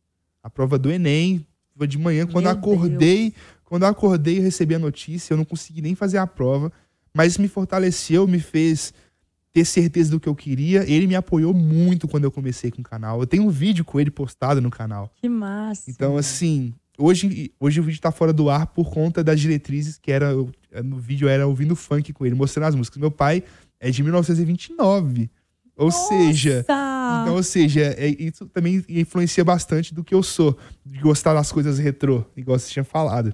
A 0.41 0.49
prova 0.49 0.77
do 0.77 0.91
Enem. 0.91 1.45
Foi 1.77 1.87
de 1.87 1.97
manhã. 1.97 2.25
Quando 2.25 2.45
eu 2.45 2.51
Meu 2.51 2.59
acordei, 2.59 3.33
quando 3.63 3.83
eu 3.83 3.87
acordei 3.87 4.37
e 4.37 4.39
recebi 4.39 4.75
a 4.75 4.79
notícia, 4.79 5.33
eu 5.33 5.37
não 5.37 5.45
consegui 5.45 5.81
nem 5.81 5.95
fazer 5.95 6.17
a 6.17 6.27
prova. 6.27 6.71
Mas 7.13 7.37
me 7.37 7.47
fortaleceu, 7.47 8.27
me 8.27 8.39
fez 8.39 8.93
ter 9.51 9.65
certeza 9.65 10.11
do 10.11 10.19
que 10.19 10.27
eu 10.27 10.35
queria. 10.35 10.89
Ele 10.89 11.07
me 11.07 11.15
apoiou 11.15 11.53
muito 11.53 12.07
quando 12.07 12.23
eu 12.23 12.31
comecei 12.31 12.71
com 12.71 12.81
o 12.81 12.83
canal. 12.83 13.19
Eu 13.19 13.27
tenho 13.27 13.43
um 13.43 13.49
vídeo 13.49 13.83
com 13.83 13.99
ele 13.99 14.11
postado 14.11 14.61
no 14.61 14.69
canal. 14.69 15.11
Que 15.15 15.29
massa. 15.29 15.89
Então, 15.89 16.17
assim, 16.17 16.73
hoje, 16.97 17.51
hoje 17.59 17.79
o 17.79 17.83
vídeo 17.83 18.01
tá 18.01 18.11
fora 18.11 18.33
do 18.33 18.49
ar 18.49 18.67
por 18.67 18.89
conta 18.91 19.23
das 19.23 19.39
diretrizes 19.39 19.97
que 19.97 20.11
era. 20.11 20.33
No 20.83 20.97
vídeo 20.97 21.27
era 21.27 21.47
ouvindo 21.47 21.75
funk 21.75 22.13
com 22.13 22.25
ele, 22.25 22.35
mostrando 22.35 22.67
as 22.67 22.75
músicas. 22.75 22.99
Meu 22.99 23.11
pai 23.11 23.43
é 23.79 23.89
de 23.89 24.03
1929. 24.03 25.29
Ou 25.79 25.91
seja. 25.91 26.65
Nossa! 26.67 27.21
Então, 27.23 27.35
ou 27.35 27.43
seja, 27.43 27.81
é- 27.97 28.15
isso 28.19 28.45
também 28.47 28.83
influencia 28.89 29.43
bastante 29.43 29.93
do 29.93 30.03
que 30.03 30.13
eu 30.13 30.21
sou, 30.21 30.57
de 30.85 30.99
gostar 30.99 31.33
das 31.33 31.51
coisas 31.51 31.79
retrô, 31.79 32.23
igual 32.35 32.59
você 32.59 32.69
tinha 32.71 32.83
falado. 32.83 33.33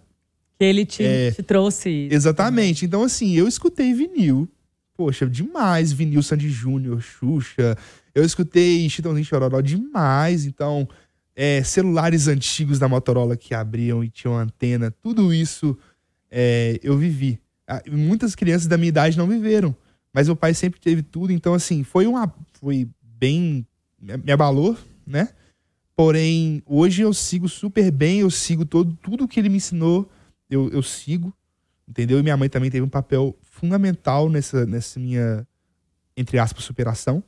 que 0.57 0.63
ele 0.63 0.85
te, 0.85 1.03
É. 1.03 1.31
te 1.31 1.43
trouxe. 1.43 2.07
Exatamente. 2.09 2.85
Então, 2.85 3.03
assim, 3.03 3.35
eu 3.35 3.45
escutei 3.45 3.93
vinil. 3.93 4.47
Poxa, 4.95 5.27
demais. 5.27 5.91
Vinil 5.91 6.23
Sandy 6.23 6.49
Júnior, 6.49 7.01
Xuxa. 7.01 7.75
Eu 8.13 8.23
escutei 8.23 8.87
Chitãozinho 8.89 9.25
Chororó 9.25 9.59
demais. 9.59 10.45
Então, 10.45 10.87
é, 11.35 11.61
celulares 11.61 12.29
antigos 12.29 12.79
da 12.79 12.87
Motorola 12.87 13.35
que 13.35 13.53
abriam 13.53 14.01
e 14.01 14.09
tinham 14.09 14.37
antena. 14.37 14.89
Tudo 15.01 15.33
isso 15.33 15.77
é, 16.31 16.79
eu 16.81 16.97
vivi. 16.97 17.37
Ah, 17.67 17.81
Muitas 17.91 18.33
crianças 18.33 18.67
da 18.67 18.77
minha 18.77 18.87
idade 18.89 19.17
não 19.17 19.27
viveram. 19.27 19.75
Mas 20.15 20.27
meu 20.27 20.35
pai 20.35 20.53
sempre 20.53 20.79
teve 20.79 21.03
tudo. 21.03 21.33
Então, 21.33 21.53
assim, 21.53 21.83
foi 21.83 22.07
uma. 22.07 22.33
Foi 22.53 22.87
bem. 23.01 23.67
Me 23.99 24.31
abalou, 24.31 24.77
né? 25.05 25.29
Porém, 25.95 26.63
hoje 26.65 27.01
eu 27.01 27.13
sigo 27.13 27.49
super 27.49 27.91
bem. 27.91 28.21
Eu 28.21 28.31
sigo 28.31 28.65
todo, 28.65 28.97
tudo 29.03 29.27
que 29.27 29.39
ele 29.39 29.49
me 29.49 29.57
ensinou. 29.57 30.09
Eu, 30.49 30.69
eu 30.69 30.81
sigo 30.81 31.33
entendeu? 31.87 32.19
E 32.19 32.23
minha 32.23 32.35
mãe 32.35 32.49
também 32.49 32.71
teve 32.71 32.83
um 32.83 32.89
papel 32.89 33.35
fundamental 33.41 34.29
nessa, 34.29 34.65
nessa 34.65 34.99
minha, 34.99 35.47
entre 36.17 36.39
aspas, 36.39 36.63
superação. 36.63 37.23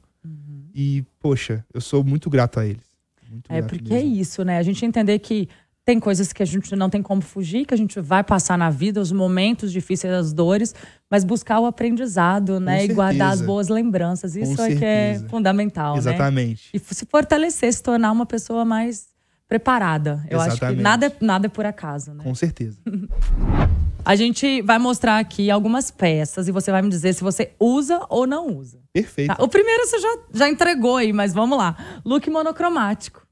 E, 0.74 1.04
poxa, 1.20 1.66
eu 1.74 1.82
sou 1.82 2.04
muito 2.04 2.30
grato 2.30 2.60
a 2.60 2.66
eles. 2.66 2.86
Muito 3.30 3.52
É 3.52 3.62
porque 3.62 3.94
é 3.94 3.98
mesmo. 3.98 4.16
isso, 4.16 4.44
né? 4.44 4.58
A 4.58 4.64
gente 4.64 4.86
entender 4.86 5.20
que 5.20 5.48
tem 5.88 6.02
coisas 6.02 6.34
que 6.34 6.44
a 6.44 6.46
gente 6.46 6.76
não 6.76 6.90
tem 6.90 7.02
como 7.02 7.22
fugir, 7.22 7.66
que 7.66 7.74
a 7.74 7.78
gente 7.78 7.98
vai 8.02 8.22
passar 8.22 8.58
na 8.58 8.70
vida, 8.70 9.00
os 9.00 9.10
momentos 9.10 9.72
difíceis, 9.72 10.14
as 10.14 10.34
dores, 10.34 10.76
mas 11.10 11.24
buscar 11.24 11.62
o 11.62 11.66
aprendizado, 11.66 12.60
né? 12.60 12.84
E 12.84 12.90
guardar 12.90 13.32
as 13.32 13.42
boas 13.42 13.70
lembranças. 13.70 14.36
Isso 14.36 14.62
é 14.62 14.76
que 14.76 14.84
é 14.84 15.22
fundamental, 15.30 15.94
né? 15.94 16.00
Exatamente. 16.00 16.70
E 16.74 16.78
se 16.78 17.06
fortalecer, 17.06 17.72
se 17.72 17.82
tornar 17.82 18.12
uma 18.12 18.26
pessoa 18.26 18.66
mais 18.66 19.08
preparada. 19.48 20.26
Eu 20.30 20.42
acho 20.42 20.58
que 20.58 20.66
Exatamente. 20.66 20.84
nada 20.84 21.06
é, 21.06 21.12
nada 21.22 21.46
é 21.46 21.50
por 21.50 21.66
acaso, 21.66 22.14
né? 22.14 22.22
Com 22.22 22.36
certeza. 22.36 22.78
A 24.04 24.16
gente 24.16 24.62
vai 24.62 24.80
mostrar 24.80 25.20
aqui 25.20 25.50
algumas 25.50 25.90
peças 25.90 26.50
e 26.50 26.52
você 26.52 26.70
vai 26.70 26.82
me 26.82 26.90
dizer 26.90 27.14
se 27.14 27.24
você 27.24 27.52
usa 27.58 28.06
ou 28.10 28.28
não 28.28 28.48
usa. 28.48 28.80
Perfeito. 28.92 29.36
Tá? 29.36 29.44
O 29.44 29.48
primeiro 29.48 29.86
você 29.86 30.00
já, 30.00 30.18
já 30.34 30.50
entregou 30.50 30.98
aí, 30.98 31.12
mas 31.12 31.34
vamos 31.34 31.58
lá. 31.58 32.02
Look 32.06 32.30
monocromático. 32.30 33.27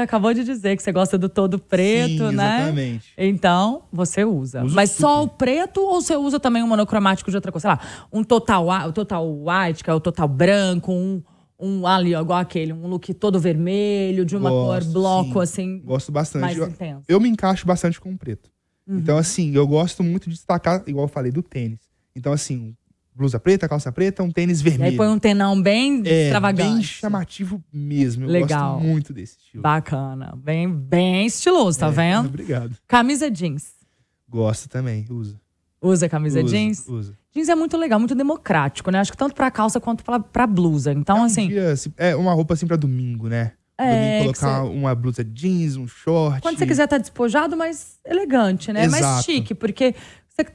Você 0.00 0.04
acabou 0.04 0.32
de 0.32 0.44
dizer 0.44 0.76
que 0.76 0.82
você 0.82 0.92
gosta 0.92 1.18
do 1.18 1.28
todo 1.28 1.58
preto, 1.58 2.30
Sim, 2.30 2.34
né? 2.36 2.56
Exatamente. 2.62 3.12
Então, 3.18 3.82
você 3.92 4.24
usa. 4.24 4.64
Uso 4.64 4.74
Mas 4.74 4.90
só 4.92 5.20
o 5.20 5.22
super. 5.24 5.36
preto 5.36 5.80
ou 5.82 6.00
você 6.00 6.16
usa 6.16 6.40
também 6.40 6.62
um 6.62 6.66
monocromático 6.66 7.30
de 7.30 7.36
outra 7.36 7.52
coisa? 7.52 7.62
Sei 7.62 7.70
lá, 7.70 8.06
um 8.12 8.24
total, 8.24 8.66
o 8.88 8.92
total 8.92 9.26
white, 9.30 9.84
que 9.84 9.90
é 9.90 9.94
o 9.94 10.00
total 10.00 10.26
branco, 10.26 10.90
um, 10.90 11.22
um 11.58 11.86
ali, 11.86 12.14
ó, 12.14 12.22
igual 12.22 12.38
aquele, 12.38 12.72
um 12.72 12.86
look 12.86 13.12
todo 13.12 13.38
vermelho, 13.38 14.24
de 14.24 14.34
uma 14.36 14.48
Gosto, 14.48 14.84
cor 14.86 14.92
bloco, 14.92 15.32
sim. 15.34 15.40
assim, 15.40 15.78
Gosto 15.84 16.10
bastante. 16.10 16.40
mais 16.42 16.56
Eu, 16.56 16.68
intenso. 16.68 17.02
eu 17.06 17.20
me 17.20 17.28
encaixo 17.28 17.66
bastante 17.66 18.00
com 18.00 18.10
o 18.12 18.16
preto. 18.16 18.50
Uhum. 18.86 18.98
Então, 18.98 19.18
assim, 19.18 19.54
eu 19.54 19.66
gosto 19.66 20.02
muito 20.02 20.30
de 20.30 20.34
destacar, 20.34 20.82
igual 20.86 21.04
eu 21.04 21.08
falei, 21.08 21.30
do 21.30 21.42
tênis. 21.42 21.80
Então, 22.16 22.32
assim, 22.32 22.74
blusa 23.14 23.38
preta, 23.40 23.68
calça 23.68 23.90
preta, 23.92 24.22
um 24.22 24.30
tênis 24.30 24.60
E 24.60 24.64
vermelho. 24.64 24.90
aí 24.92 24.96
põe 24.96 25.08
um 25.08 25.18
tenão 25.18 25.60
bem 25.60 26.02
é, 26.06 26.24
extravagante. 26.24 26.72
bem 26.74 26.82
chamativo 26.82 27.62
mesmo. 27.72 28.24
Eu 28.24 28.28
Legal. 28.30 28.74
gosto 28.74 28.86
muito 28.86 29.12
desse 29.12 29.36
estilo. 29.38 29.62
Bacana. 29.62 30.34
Bem, 30.42 30.70
bem 30.72 31.26
estiloso, 31.26 31.78
tá 31.78 31.88
É, 31.88 31.90
vendo? 31.90 32.26
Obrigado. 32.26 32.76
Camisa 32.88 33.30
jeans. 33.30 33.72
Gosto 34.28 34.68
também, 34.68 35.04
uso. 35.10 35.38
Usa 35.82 36.08
camisa 36.08 36.40
uso, 36.42 36.48
jeans? 36.54 36.86
Uso. 36.88 37.16
Jeans 37.34 37.48
é 37.48 37.54
muito 37.54 37.76
legal, 37.76 37.98
muito 37.98 38.14
democrático, 38.14 38.90
né? 38.90 38.98
Acho 39.00 39.12
que 39.12 39.16
tanto 39.18 39.34
pra 39.34 39.50
calça 39.50 39.80
quanto 39.80 40.04
pra, 40.04 40.20
pra 40.20 40.46
blusa. 40.46 40.92
Então, 40.92 41.18
é 41.18 41.20
um 41.20 41.24
assim, 41.24 41.48
dia, 41.48 41.72
assim, 41.72 41.92
é 41.96 42.14
uma 42.14 42.32
roupa 42.34 42.54
assim 42.54 42.66
pra 42.66 42.76
domingo, 42.76 43.28
né? 43.28 43.52
É, 43.78 44.18
domingo 44.18 44.34
colocar 44.38 44.64
uma 44.64 44.94
blusa 44.94 45.24
jeans, 45.24 45.76
um 45.76 45.88
short. 45.88 46.42
quando 46.42 46.58
você 46.58 46.66
quiser 46.66 46.84
estar 46.84 46.98
despojado, 46.98 47.56
mais 47.56 47.98
elegante, 48.04 48.70
né? 48.74 48.86
Mais 48.88 49.02
Exato. 49.02 49.22
chique, 49.24 49.54
porque 49.54 49.94
você- 49.94 50.00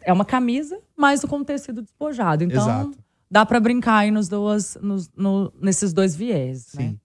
é 0.02 0.12
uma 0.14 0.26
camisa, 0.26 0.80
mas 0.96 1.22
com 1.24 1.44
tecido 1.44 1.82
despojado. 1.82 2.44
Então, 2.44 2.62
Exato. 2.64 2.98
dá 3.30 3.46
pra 3.46 3.60
brincar 3.60 3.98
aí 4.00 4.12
nos 4.12 4.28
duas, 4.28 4.78
nos- 4.82 5.10
no- 5.16 5.52
nesses 5.62 5.94
dois 5.94 6.16
viés, 6.16 6.68
né? 6.76 6.90
Sim. 6.90 7.00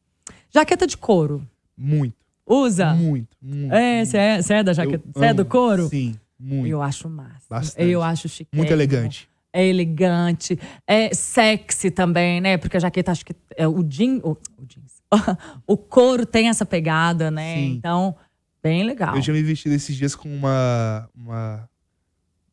Jaqueta 0.52 0.86
de 0.86 0.96
couro. 0.96 1.46
Muito. 1.76 2.14
Usa? 2.46 2.92
Muito, 2.94 3.36
muito. 3.40 3.72
É, 3.72 4.04
você 4.04 4.16
é, 4.18 4.58
é 4.58 4.62
da 4.62 4.72
jaqueta? 4.72 5.04
Você 5.14 5.24
é 5.26 5.34
do 5.34 5.44
couro? 5.44 5.88
Sim, 5.88 6.16
muito. 6.38 6.66
Eu 6.66 6.82
acho 6.82 7.08
massa. 7.08 7.46
Bastante. 7.48 7.88
Eu 7.88 8.02
acho 8.02 8.28
chique. 8.28 8.50
Muito 8.56 8.72
elegante. 8.72 9.28
É 9.52 9.66
elegante, 9.66 10.56
é 10.86 11.12
sexy 11.12 11.90
também, 11.90 12.40
né? 12.40 12.56
Porque 12.56 12.76
a 12.76 12.80
jaqueta, 12.80 13.10
acho 13.10 13.24
que 13.24 13.34
é 13.56 13.66
o 13.66 13.82
jean, 13.88 14.20
o, 14.22 14.36
o 14.56 14.64
jeans. 14.66 15.00
o 15.66 15.76
couro 15.76 16.24
tem 16.24 16.48
essa 16.48 16.64
pegada, 16.64 17.30
né? 17.32 17.54
Sim. 17.56 17.72
Então, 17.72 18.14
bem 18.62 18.84
legal. 18.84 19.16
Eu 19.16 19.22
tinha 19.22 19.34
me 19.34 19.42
vestido 19.42 19.74
esses 19.74 19.96
dias 19.96 20.14
com 20.14 20.28
uma, 20.32 21.08
uma, 21.16 21.68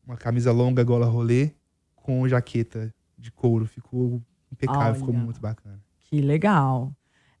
uma 0.08 0.16
camisa 0.16 0.50
longa, 0.50 0.82
gola 0.82 1.06
rolê, 1.06 1.50
com 1.94 2.26
jaqueta 2.28 2.92
de 3.16 3.30
couro. 3.30 3.66
Ficou 3.66 4.20
impecável, 4.50 4.94
ficou 4.94 5.14
Olha. 5.14 5.22
muito 5.24 5.40
bacana. 5.40 5.78
Que 5.98 6.20
legal. 6.20 6.90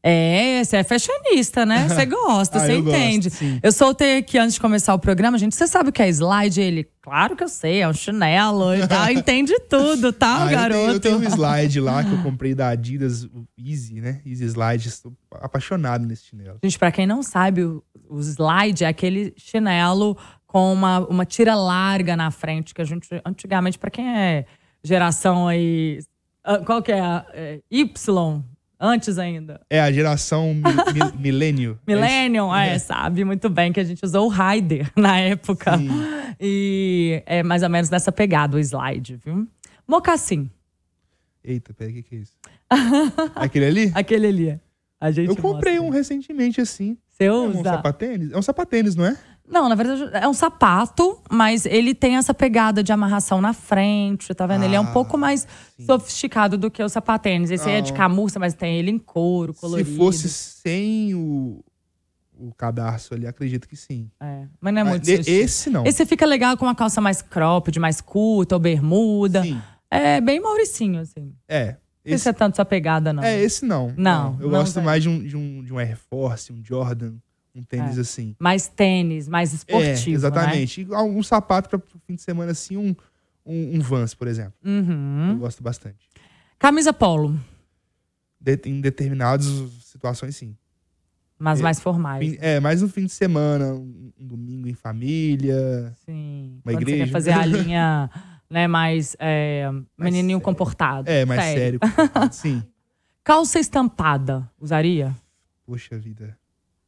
É, 0.00 0.62
você 0.62 0.76
é 0.76 0.84
fashionista, 0.84 1.66
né? 1.66 1.88
Você 1.88 2.06
gosta, 2.06 2.58
Ah, 2.58 2.60
você 2.60 2.80
gosto, 2.80 2.88
entende. 2.96 3.30
sim. 3.30 3.58
Eu 3.60 3.72
soltei 3.72 4.18
aqui 4.18 4.38
antes 4.38 4.54
de 4.54 4.60
começar 4.60 4.94
o 4.94 4.98
programa, 4.98 5.36
gente. 5.36 5.56
Você 5.56 5.66
sabe 5.66 5.88
o 5.88 5.92
que 5.92 6.00
é 6.00 6.08
slide? 6.08 6.60
Ele, 6.60 6.88
claro 7.02 7.34
que 7.34 7.42
eu 7.42 7.48
sei, 7.48 7.80
é 7.80 7.88
um 7.88 7.92
chinelo 7.92 8.74
e 8.76 8.86
tal. 8.86 9.10
Entende 9.10 9.58
tudo, 9.68 10.12
tá, 10.12 10.42
Ah, 10.42 10.44
o 10.44 10.48
eu 10.48 10.50
garoto? 10.56 10.78
tenho, 10.80 10.92
eu 10.92 11.00
tenho 11.00 11.18
um 11.18 11.24
slide 11.24 11.80
lá 11.80 12.04
que 12.04 12.12
eu 12.12 12.22
comprei 12.22 12.54
da 12.54 12.68
Adidas, 12.68 13.24
o 13.24 13.44
Easy, 13.58 14.00
né? 14.00 14.20
Easy 14.24 14.44
Slide. 14.44 14.86
Estou 14.88 15.12
apaixonado 15.32 16.06
nesse 16.06 16.26
chinelo. 16.26 16.58
Gente, 16.62 16.78
pra 16.78 16.92
quem 16.92 17.06
não 17.06 17.22
sabe, 17.22 17.64
o, 17.64 17.82
o 18.08 18.20
slide 18.20 18.84
é 18.84 18.86
aquele 18.88 19.34
chinelo 19.36 20.16
com 20.48 20.72
uma, 20.72 20.98
uma 21.06 21.24
tira 21.24 21.54
larga 21.54 22.16
na 22.16 22.30
frente, 22.32 22.74
que 22.74 22.82
a 22.82 22.84
gente, 22.84 23.06
antigamente, 23.24 23.78
pra 23.78 23.90
quem 23.90 24.08
é 24.18 24.46
geração 24.82 25.46
aí. 25.46 26.00
ah, 26.42 26.58
Qual 26.58 26.82
que 26.82 26.90
é? 26.90 27.00
a- 27.00 27.24
é, 27.34 27.60
Y, 27.70 28.42
antes 28.80 29.18
ainda. 29.18 29.60
É 29.70 29.78
a 29.80 29.92
geração 29.92 30.54
mi, 30.54 30.62
mi, 30.62 31.12
milênio. 31.20 31.78
Millennium, 31.86 32.52
é, 32.54 32.78
sabe 32.78 33.24
muito 33.24 33.48
bem 33.50 33.72
que 33.72 33.78
a 33.80 33.84
gente 33.84 34.02
usou 34.04 34.26
o 34.26 34.28
Rider 34.30 34.90
na 34.96 35.20
época. 35.20 35.76
Sim. 35.78 35.88
E 36.40 37.22
é 37.26 37.42
mais 37.42 37.62
ou 37.62 37.68
menos 37.68 37.90
nessa 37.90 38.10
pegada 38.10 38.56
o 38.56 38.60
slide, 38.60 39.16
viu? 39.16 39.46
Mocassim, 39.86 40.50
Eita, 41.44 41.72
peraí, 41.72 41.92
o 41.92 41.96
que, 41.96 42.02
que 42.02 42.14
é 42.16 42.18
isso? 42.18 42.32
Aquele 43.34 43.64
ali? 43.66 43.92
aquele 43.94 44.26
ali. 44.26 44.60
A 45.00 45.10
gente 45.10 45.28
Eu 45.28 45.36
comprei 45.36 45.74
mostra. 45.74 45.86
um 45.88 45.90
recentemente 45.90 46.60
assim. 46.60 46.96
Você 47.08 47.24
É 47.24 47.32
um 47.32 47.50
usa? 47.60 47.62
sapatênis? 47.64 48.32
É 48.32 48.36
um 48.38 48.42
sapatênis, 48.42 48.96
não 48.96 49.06
é? 49.06 49.16
Não, 49.50 49.68
na 49.68 49.74
verdade 49.74 50.10
é 50.12 50.28
um 50.28 50.34
sapato, 50.34 51.18
mas 51.30 51.64
ele 51.64 51.94
tem 51.94 52.16
essa 52.16 52.34
pegada 52.34 52.82
de 52.82 52.92
amarração 52.92 53.40
na 53.40 53.52
frente, 53.52 54.34
tá 54.34 54.46
vendo? 54.46 54.64
ele 54.64 54.74
é 54.74 54.80
um 54.80 54.84
Ah, 54.84 54.92
pouco 54.92 55.16
mais 55.16 55.46
sim. 55.76 55.86
sofisticado 55.86 56.58
do 56.58 56.70
que 56.70 56.82
o 56.82 56.88
sapatênis. 56.88 57.50
Esse 57.50 57.68
aí 57.68 57.76
é 57.76 57.80
de 57.80 57.90
Não. 57.92 57.96
camurça, 57.98 58.38
mas 58.38 58.54
tem 58.54 58.78
ele 58.78 58.90
em 58.90 58.98
couro, 58.98 59.54
colorido. 59.54 59.90
Se 59.90 59.96
fosse 59.96 60.28
sem 60.28 61.14
o, 61.14 61.64
o 62.38 62.52
cadarço 62.54 63.14
ali, 63.14 63.26
acredito 63.26 63.66
que 63.66 63.74
sim. 63.76 64.10
É, 64.20 64.44
mas 64.60 64.74
não 64.74 64.80
é 64.82 64.84
muito 64.84 65.08
estilo. 65.08 65.36
esse 65.38 65.70
não. 65.70 65.84
Esse 65.86 66.04
fica 66.04 66.26
legal 66.26 66.56
com 66.56 66.66
uma 66.66 66.74
calça 66.74 67.00
mais 67.00 67.22
cropped, 67.22 67.78
mais 67.80 68.00
curta, 68.00 68.54
ou 68.54 68.60
bermuda. 68.60 69.42
Sim. 69.42 69.60
É 69.90 70.20
bem 70.20 70.38
Mauricinho, 70.40 71.00
assim. 71.00 71.32
É. 71.48 71.76
Não 72.04 72.14
Esse, 72.14 72.24
sei 72.24 72.32
se 72.32 72.36
é 72.36 72.38
tanto 72.38 72.56
sua 72.56 72.64
pegada, 72.64 73.12
não. 73.12 73.22
é, 73.22 73.38
esse 73.42 73.64
não. 73.66 73.92
Não, 73.96 74.36
Eu 74.40 74.48
não 74.50 74.58
gosto 74.58 74.74
vai. 74.76 74.84
mais 74.84 75.02
de 75.02 75.08
um, 75.08 75.18
de, 75.22 75.36
um, 75.36 75.62
de 75.64 75.72
um 75.74 75.78
Air 75.78 75.96
Force, 76.08 76.50
um 76.52 76.62
Jordan, 76.64 77.14
um 77.58 77.62
tênis 77.64 77.98
É. 77.98 78.00
assim. 78.00 78.34
Mais 78.38 78.68
tênis, 78.68 79.28
mais 79.28 79.52
esportivo, 79.52 79.86
é, 79.90 80.10
né? 80.10 80.14
exatamente. 80.14 80.80
E 80.82 80.94
Um 80.94 81.22
sapato 81.22 81.68
para 81.68 81.80
fim 82.06 82.14
de 82.14 82.22
semana 82.22 82.52
assim, 82.52 82.76
um, 82.76 82.94
um, 83.44 83.76
um 83.76 83.80
Vans, 83.80 84.14
por 84.14 84.26
exemplo. 84.28 84.54
Uhum. 84.64 85.30
Eu 85.32 85.38
gosto 85.38 85.62
bastante. 85.62 86.08
Camisa 86.58 86.92
polo. 86.92 87.38
De- 88.40 88.60
em 88.66 88.80
determinadas 88.80 89.46
situações, 89.82 90.36
sim. 90.36 90.56
Mas 91.38 91.60
É, 91.60 91.62
mais 91.62 91.80
formais. 91.80 92.28
Fim- 92.28 92.38
É, 92.40 92.58
mais 92.60 92.82
um 92.82 92.88
fim 92.88 93.04
de 93.06 93.12
semana, 93.12 93.72
um, 93.74 94.12
um 94.18 94.26
domingo 94.26 94.68
em 94.68 94.74
família. 94.74 95.92
Sim. 96.04 96.60
Uma 96.64 96.72
Quando 96.72 96.84
você 96.84 96.90
igreja. 96.90 97.04
quer 97.06 97.10
fazer 97.12 97.30
a 97.32 97.44
linha, 97.46 98.10
né, 98.50 98.66
mais 98.66 99.16
é, 99.20 99.70
menininho 99.96 100.38
sério. 100.38 100.40
comportado. 100.44 101.08
É, 101.08 101.24
mais 101.24 101.40
sério. 101.42 101.78
Sim. 102.32 102.62
Calça 103.22 103.60
estampada, 103.60 104.50
usaria? 104.58 105.14
Poxa 105.66 105.98
vida. 105.98 106.36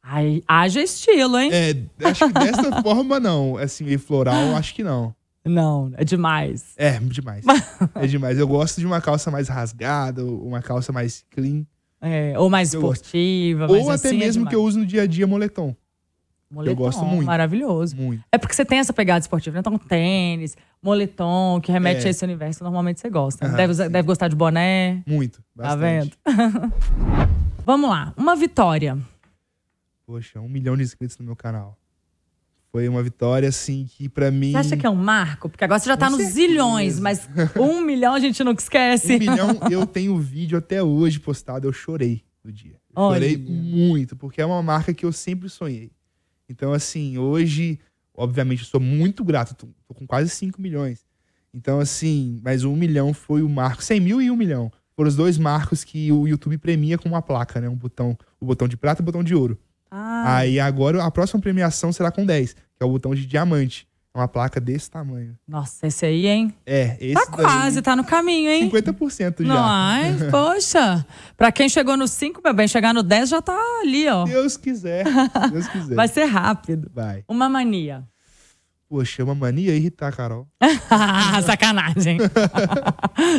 Ai, 0.03 0.41
haja 0.47 0.81
estilo, 0.81 1.37
hein? 1.37 1.49
É, 1.53 1.75
acho 2.07 2.27
que 2.27 2.33
dessa 2.33 2.81
forma 2.81 3.19
não. 3.19 3.57
Assim, 3.57 3.83
meio 3.83 3.99
floral, 3.99 4.55
acho 4.55 4.73
que 4.73 4.83
não. 4.83 5.13
Não, 5.45 5.91
é 5.95 6.03
demais. 6.03 6.73
É, 6.77 6.99
demais. 6.99 7.43
É 7.95 8.05
demais. 8.07 8.37
Eu 8.37 8.47
gosto 8.47 8.79
de 8.79 8.85
uma 8.85 9.01
calça 9.01 9.29
mais 9.31 9.47
rasgada, 9.47 10.23
uma 10.25 10.61
calça 10.61 10.91
mais 10.91 11.23
clean. 11.31 11.65
É, 11.99 12.33
ou 12.37 12.49
mais 12.49 12.73
Eu 12.73 12.79
esportiva. 12.81 13.67
ou 13.67 13.89
até 13.91 14.07
assim, 14.09 14.15
é 14.17 14.19
mesmo 14.19 14.47
que 14.47 14.55
eu 14.55 14.63
uso 14.63 14.79
no 14.79 14.85
dia 14.85 15.03
a 15.03 15.07
dia 15.07 15.25
moletom. 15.27 15.75
Moletom, 16.49 16.75
gosto 16.75 17.05
muito. 17.05 17.25
Maravilhoso. 17.25 17.95
Muito. 17.95 18.23
É 18.31 18.37
porque 18.37 18.53
você 18.53 18.65
tem 18.65 18.79
essa 18.79 18.91
pegada 18.91 19.19
esportiva, 19.21 19.53
né? 19.53 19.59
Então, 19.61 19.77
tênis, 19.77 20.57
moletom, 20.81 21.59
que 21.61 21.71
remete 21.71 22.03
É. 22.03 22.07
a 22.07 22.09
esse 22.09 22.23
universo, 22.25 22.63
normalmente 22.63 22.99
você 22.99 23.09
gosta. 23.09 23.45
Aham, 23.45 23.55
deve, 23.55 23.73
sim. 23.73 23.89
deve 23.89 24.03
gostar 24.05 24.27
de 24.27 24.35
boné. 24.35 25.01
Muito. 25.07 25.41
Tá 25.55 25.75
Bastante. 25.75 26.17
vendo? 26.25 26.73
Vamos 27.65 27.89
lá. 27.89 28.13
Uma 28.17 28.35
vitória. 28.35 28.97
Poxa, 30.05 30.39
um 30.39 30.49
milhão 30.49 30.75
de 30.75 30.83
inscritos 30.83 31.17
no 31.17 31.25
meu 31.25 31.35
canal. 31.35 31.77
Foi 32.71 32.87
uma 32.87 33.03
vitória, 33.03 33.49
assim, 33.49 33.85
que 33.85 34.07
pra 34.07 34.31
mim. 34.31 34.51
Você 34.51 34.57
acha 34.57 34.77
que 34.77 34.85
é 34.85 34.89
um 34.89 34.95
marco? 34.95 35.49
Porque 35.49 35.63
agora 35.63 35.77
você 35.79 35.89
já 35.89 35.97
tá 35.97 36.05
Com 36.05 36.11
nos 36.13 36.21
certeza. 36.21 36.47
zilhões, 36.47 36.99
mas 36.99 37.29
um 37.59 37.81
milhão 37.81 38.13
a 38.13 38.19
gente 38.19 38.41
nunca 38.43 38.61
esquece. 38.61 39.15
Um 39.15 39.19
milhão, 39.19 39.59
eu 39.69 39.85
tenho 39.85 40.17
vídeo 40.17 40.57
até 40.57 40.81
hoje 40.81 41.19
postado, 41.19 41.67
eu 41.67 41.73
chorei 41.73 42.23
no 42.43 42.51
dia. 42.51 42.75
Eu 42.95 43.01
Olha. 43.03 43.15
Chorei 43.15 43.37
muito, 43.37 44.15
porque 44.15 44.41
é 44.41 44.45
uma 44.45 44.63
marca 44.63 44.93
que 44.93 45.05
eu 45.05 45.11
sempre 45.11 45.49
sonhei. 45.49 45.91
Então, 46.47 46.71
assim, 46.71 47.17
hoje, 47.17 47.77
obviamente, 48.15 48.59
eu 48.61 48.65
sou 48.67 48.79
muito 48.79 49.23
grato, 49.23 49.53
tô, 49.53 49.67
tô 49.87 49.93
com 49.93 50.07
quase 50.07 50.29
5 50.29 50.61
milhões. 50.61 51.05
Então, 51.53 51.79
assim, 51.81 52.39
mas 52.41 52.63
um 52.63 52.75
milhão 52.75 53.13
foi 53.13 53.41
o 53.41 53.49
marco, 53.49 53.83
100 53.83 53.99
mil 53.99 54.21
e 54.21 54.31
um 54.31 54.35
milhão. 54.37 54.71
Foram 54.95 55.09
os 55.09 55.15
dois 55.15 55.37
marcos 55.37 55.83
que 55.83 56.09
o 56.11 56.25
YouTube 56.25 56.57
premia 56.57 56.97
com 56.97 57.09
uma 57.09 57.21
placa, 57.21 57.59
né? 57.59 57.67
Um 57.67 57.75
botão, 57.75 58.17
o 58.39 58.45
botão 58.45 58.67
de 58.67 58.77
prata 58.77 59.01
e 59.01 59.03
o 59.03 59.05
botão 59.05 59.23
de 59.23 59.35
ouro. 59.35 59.57
Ah, 59.91 60.37
Aí 60.37 60.59
agora 60.59 61.03
a 61.03 61.11
próxima 61.11 61.41
premiação 61.41 61.91
será 61.91 62.09
com 62.11 62.25
10, 62.25 62.53
que 62.53 62.59
é 62.79 62.85
o 62.85 62.89
botão 62.89 63.13
de 63.13 63.25
diamante. 63.25 63.85
É 64.13 64.17
uma 64.17 64.27
placa 64.27 64.59
desse 64.59 64.91
tamanho. 64.91 65.37
nossa, 65.47 65.87
esse 65.87 66.05
aí, 66.05 66.27
hein? 66.27 66.53
É, 66.65 66.97
esse 66.99 67.13
Tá 67.13 67.27
quase, 67.27 67.81
tá 67.81 67.95
no 67.95 68.03
caminho, 68.03 68.49
hein? 68.51 68.69
50% 68.69 69.45
já. 69.45 69.53
Ai, 69.57 70.17
poxa. 70.29 71.05
Pra 71.37 71.49
quem 71.49 71.69
chegou 71.69 71.95
no 71.95 72.05
5, 72.07 72.41
meu 72.43 72.53
bem, 72.53 72.67
chegar 72.67 72.93
no 72.93 73.03
10 73.03 73.29
já 73.29 73.41
tá 73.41 73.57
ali, 73.81 74.09
ó. 74.09 74.25
Deus 74.25 74.57
quiser. 74.57 75.05
Deus 75.49 75.65
quiser. 75.69 75.95
Vai 75.95 76.09
ser 76.09 76.25
rápido. 76.25 76.91
Vai. 76.93 77.23
Uma 77.25 77.47
mania. 77.47 78.03
Poxa, 78.89 79.21
é 79.21 79.23
uma 79.25 79.33
mania 79.35 79.73
irritar 79.73 80.11
Carol. 80.13 80.45
Sacanagem. 81.45 82.17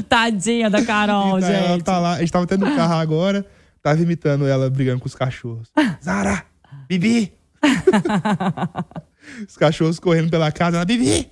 Tadinha 0.09 0.71
da 0.71 0.83
Carol, 0.83 1.39
Irritar 1.39 1.53
ela 1.53 1.69
gente. 1.75 1.85
tá 1.85 1.99
lá. 1.99 2.15
A 2.15 2.21
gente 2.21 2.33
tava 2.33 2.47
no 2.57 2.75
carro 2.75 2.95
agora, 2.95 3.45
tava 3.83 4.01
imitando 4.01 4.47
ela 4.47 4.71
brigando 4.71 5.01
com 5.01 5.07
os 5.07 5.15
cachorros. 5.15 5.69
Zara! 6.03 6.45
Bibi! 6.89 7.33
os 9.49 9.57
cachorros 9.57 9.99
correndo 9.99 10.31
pela 10.31 10.51
casa, 10.53 10.77
ela, 10.79 10.85
Bibi! 10.85 11.29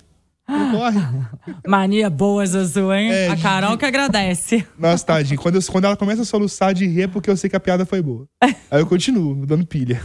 Corre. 0.47 0.99
Mania 1.65 2.09
boa, 2.09 2.45
Zuzu, 2.45 2.91
hein? 2.91 3.11
É, 3.11 3.29
a 3.29 3.35
de- 3.35 3.41
Carol 3.41 3.77
que 3.77 3.85
agradece. 3.85 4.65
Nossa, 4.77 5.05
tadinho. 5.05 5.39
Quando, 5.39 5.55
eu- 5.55 5.61
quando 5.71 5.85
ela 5.85 5.95
começa 5.95 6.23
a 6.23 6.25
soluçar 6.25 6.73
de 6.73 6.85
rir 6.85 7.03
é 7.03 7.07
porque 7.07 7.29
eu 7.29 7.37
sei 7.37 7.49
que 7.49 7.55
a 7.55 7.59
piada 7.59 7.85
foi 7.85 8.01
boa. 8.01 8.27
Aí 8.41 8.81
eu 8.81 8.85
continuo, 8.87 9.45
dando 9.45 9.65
pilha. 9.65 10.01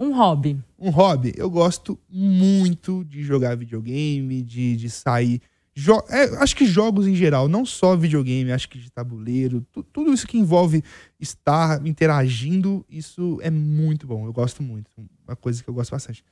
Um 0.00 0.14
hobby. 0.16 0.58
Um 0.78 0.90
hobby, 0.90 1.34
eu 1.36 1.50
gosto 1.50 1.98
muito 2.08 3.04
de 3.04 3.22
jogar 3.22 3.56
videogame, 3.56 4.42
de, 4.42 4.76
de 4.76 4.88
sair. 4.88 5.42
Jo 5.80 6.02
é, 6.08 6.24
acho 6.42 6.56
que 6.56 6.66
jogos 6.66 7.06
em 7.06 7.14
geral, 7.14 7.46
não 7.46 7.64
só 7.64 7.94
videogame, 7.94 8.50
acho 8.50 8.68
que 8.68 8.78
de 8.78 8.90
tabuleiro, 8.90 9.64
tu- 9.72 9.84
tudo 9.84 10.12
isso 10.12 10.26
que 10.26 10.36
envolve 10.36 10.82
estar 11.20 11.86
interagindo, 11.86 12.84
isso 12.90 13.38
é 13.42 13.50
muito 13.50 14.04
bom. 14.04 14.26
Eu 14.26 14.32
gosto 14.32 14.60
muito. 14.60 14.90
Uma 15.26 15.36
coisa 15.36 15.62
que 15.62 15.68
eu 15.70 15.74
gosto 15.74 15.92
bastante. 15.92 16.24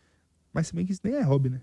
Mas 0.53 0.67
se 0.67 0.75
bem 0.75 0.85
que 0.85 0.91
isso 0.91 1.01
nem 1.05 1.15
é 1.15 1.23
hobby, 1.23 1.51
né? 1.51 1.61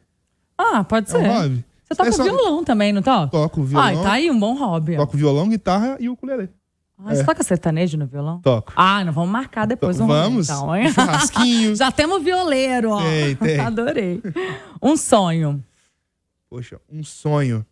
Ah, 0.57 0.81
pode 0.83 1.09
É 1.09 1.11
ser. 1.11 1.17
um 1.17 1.27
hobby. 1.27 1.65
Você 1.85 1.95
toca 1.97 2.09
É 2.09 2.11
só- 2.13 2.23
violão 2.23 2.63
também, 2.63 2.93
não 2.93 3.01
toca? 3.01 3.27
Toco 3.31 3.63
violão, 3.63 3.85
Ai, 3.87 3.95
tá 4.01 4.11
aí 4.13 4.31
um 4.31 4.39
bom 4.39 4.55
hobby. 4.57 4.95
ó. 4.95 4.99
toco 4.99 5.17
violão, 5.17 5.49
guitarra 5.49 5.97
e 5.99 6.07
ukulele. 6.07 6.49
Ah, 6.97 7.13
Você 7.13 7.21
é. 7.21 7.25
toca 7.25 7.43
sertanejo 7.43 7.97
no 7.97 8.05
violão? 8.07 8.39
Toco. 8.39 8.71
Ah, 8.77 9.03
não 9.03 9.11
vamos 9.11 9.29
marcar 9.29 9.65
depois 9.65 9.99
um 9.99 10.07
Vamos. 10.07 10.47
então? 10.47 10.69
Um 10.69 10.89
churrasquinho. 10.89 11.75
Já 11.75 11.91
temos 11.91 12.23
violeiro, 12.23 12.91
ó. 12.91 13.01
Tem, 13.03 13.35
tem. 13.35 13.59
Adorei. 13.65 14.21
Um 14.81 14.95
sonho. 14.95 15.61
Poxa, 16.49 16.79
um 16.89 17.03
sonho. 17.03 17.65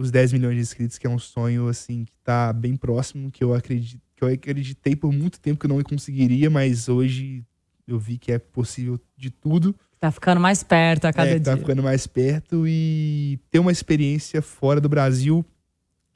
Os 0.00 0.10
10 0.10 0.32
milhões 0.32 0.56
de 0.56 0.62
inscritos, 0.62 0.96
que 0.96 1.06
é 1.06 1.10
um 1.10 1.18
sonho, 1.18 1.68
assim, 1.68 2.04
que 2.04 2.12
tá 2.24 2.52
bem 2.52 2.74
próximo, 2.74 3.30
que 3.30 3.44
eu 3.44 3.52
acredito, 3.52 4.00
que 4.16 4.24
eu 4.24 4.28
acreditei 4.28 4.96
por 4.96 5.12
muito 5.12 5.38
tempo 5.38 5.60
que 5.60 5.66
eu 5.66 5.68
não 5.68 5.82
conseguiria, 5.82 6.48
mas 6.48 6.88
hoje 6.88 7.44
eu 7.86 7.98
vi 7.98 8.16
que 8.16 8.32
é 8.32 8.38
possível 8.38 8.98
de 9.16 9.30
tudo. 9.30 9.74
Tá 9.98 10.10
ficando 10.10 10.40
mais 10.40 10.62
perto 10.62 11.04
a 11.04 11.12
cada 11.12 11.28
é, 11.28 11.34
dia. 11.34 11.42
tá 11.42 11.56
ficando 11.56 11.82
mais 11.82 12.06
perto 12.06 12.66
e 12.66 13.38
ter 13.50 13.58
uma 13.58 13.70
experiência 13.72 14.40
fora 14.40 14.80
do 14.80 14.88
Brasil 14.88 15.44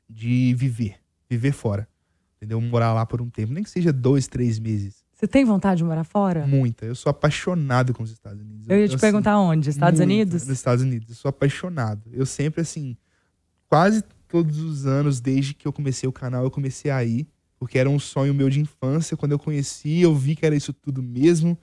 de 0.08 0.54
viver. 0.54 0.96
Viver 1.28 1.52
fora. 1.52 1.86
Entendeu? 2.36 2.60
Morar 2.62 2.94
lá 2.94 3.04
por 3.04 3.20
um 3.20 3.28
tempo. 3.28 3.52
Nem 3.52 3.62
que 3.62 3.70
seja 3.70 3.92
dois, 3.92 4.26
três 4.26 4.58
meses. 4.58 5.04
Você 5.12 5.28
tem 5.28 5.44
vontade 5.44 5.78
de 5.78 5.84
morar 5.84 6.04
fora? 6.04 6.46
Muita. 6.46 6.86
Eu 6.86 6.94
sou 6.94 7.10
apaixonado 7.10 7.92
com 7.92 8.02
os 8.02 8.10
Estados 8.10 8.40
Unidos. 8.40 8.68
Eu 8.68 8.78
ia 8.78 8.88
te 8.88 8.94
assim, 8.94 9.00
perguntar 9.00 9.38
onde? 9.38 9.68
Estados 9.68 10.00
muito 10.00 10.10
Unidos? 10.10 10.46
Nos 10.46 10.56
Estados 10.56 10.82
Unidos. 10.82 11.08
Eu 11.10 11.14
sou 11.14 11.28
apaixonado. 11.28 12.02
Eu 12.12 12.26
sempre, 12.26 12.62
assim, 12.62 12.96
quase 13.74 14.04
todos 14.28 14.60
os 14.60 14.86
anos, 14.86 15.20
desde 15.20 15.52
que 15.52 15.66
eu 15.66 15.72
comecei 15.72 16.08
o 16.08 16.12
canal, 16.12 16.44
eu 16.44 16.50
comecei 16.50 16.92
a 16.92 17.02
ir. 17.02 17.26
Porque 17.58 17.76
era 17.76 17.90
um 17.90 17.98
sonho 17.98 18.32
meu 18.32 18.48
de 18.48 18.60
infância. 18.60 19.16
Quando 19.16 19.32
eu 19.32 19.38
conheci, 19.38 20.00
eu 20.00 20.14
vi 20.14 20.36
que 20.36 20.46
era 20.46 20.54
isso 20.54 20.72
tudo 20.72 21.02
mesmo. 21.02 21.58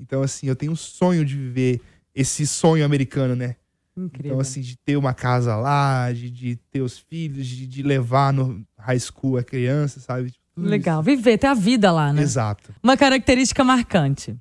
Então, 0.00 0.20
assim, 0.22 0.48
eu 0.48 0.56
tenho 0.56 0.72
um 0.72 0.76
sonho 0.76 1.24
de 1.24 1.36
viver 1.36 1.80
esse 2.12 2.44
sonho 2.44 2.84
americano, 2.84 3.36
né? 3.36 3.54
Incrível. 3.96 4.30
Então, 4.32 4.40
assim, 4.40 4.60
de 4.60 4.76
ter 4.78 4.96
uma 4.96 5.14
casa 5.14 5.54
lá, 5.54 6.12
de, 6.12 6.28
de 6.28 6.56
ter 6.72 6.80
os 6.80 6.98
filhos, 6.98 7.46
de, 7.46 7.68
de 7.68 7.82
levar 7.84 8.32
no 8.32 8.66
high 8.76 8.98
school 8.98 9.36
a 9.36 9.44
criança, 9.44 10.00
sabe? 10.00 10.32
Tudo 10.54 10.66
Legal. 10.66 11.02
Viver, 11.04 11.38
ter 11.38 11.46
a 11.46 11.54
vida 11.54 11.92
lá, 11.92 12.06
isso. 12.06 12.16
né? 12.16 12.22
Exato. 12.22 12.74
Uma 12.82 12.96
característica 12.96 13.62
marcante. 13.62 14.36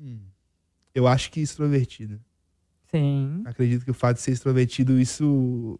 Hum. 0.00 0.20
Eu 0.94 1.06
acho 1.06 1.30
que 1.30 1.40
extrovertido. 1.40 2.18
Sim. 2.98 3.42
Acredito 3.44 3.84
que 3.84 3.90
o 3.90 3.94
fato 3.94 4.16
de 4.16 4.22
ser 4.22 4.32
extrovertido, 4.32 4.98
isso 5.00 5.78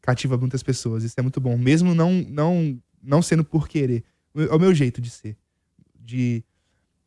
cativa 0.00 0.36
muitas 0.36 0.62
pessoas. 0.62 1.04
Isso 1.04 1.14
é 1.18 1.22
muito 1.22 1.40
bom. 1.40 1.56
Mesmo 1.56 1.94
não, 1.94 2.12
não, 2.28 2.78
não 3.02 3.22
sendo 3.22 3.44
por 3.44 3.68
querer. 3.68 4.04
É 4.34 4.54
o 4.54 4.58
meu 4.58 4.74
jeito 4.74 5.00
de 5.00 5.10
ser. 5.10 5.36
De 5.98 6.44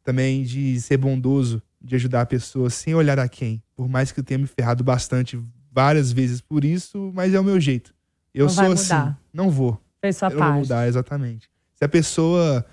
também 0.04 0.44
de 0.44 0.80
ser 0.80 0.98
bondoso, 0.98 1.62
de 1.82 1.96
ajudar 1.96 2.22
a 2.22 2.26
pessoa 2.26 2.70
sem 2.70 2.94
olhar 2.94 3.20
a 3.20 3.28
quem. 3.28 3.62
Por 3.76 3.90
mais 3.90 4.12
que 4.12 4.20
eu 4.20 4.24
tenha 4.24 4.38
me 4.38 4.48
ferrado 4.48 4.84
bastante 4.84 5.40
várias 5.72 6.12
vezes 6.12 6.40
por 6.40 6.64
isso, 6.64 7.12
mas 7.14 7.34
é 7.34 7.40
o 7.40 7.44
meu 7.44 7.60
jeito. 7.60 7.94
Eu 8.34 8.46
Não 8.46 8.54
sou 8.54 8.72
assim. 8.72 9.16
Não 9.34 9.50
vou. 9.50 9.82
Fez 10.00 10.18
sua 10.18 10.28
eu 10.28 10.32
não 10.32 10.38
vou 10.38 10.48
parte. 10.48 10.60
mudar, 10.62 10.88
exatamente. 10.88 11.50
Se 11.74 11.84
a 11.84 11.90
pessoa 11.90 12.66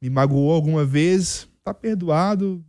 me 0.00 0.08
magoou 0.08 0.52
alguma 0.52 0.84
vez, 0.84 1.48
tá 1.62 1.74
perdoado. 1.74 2.64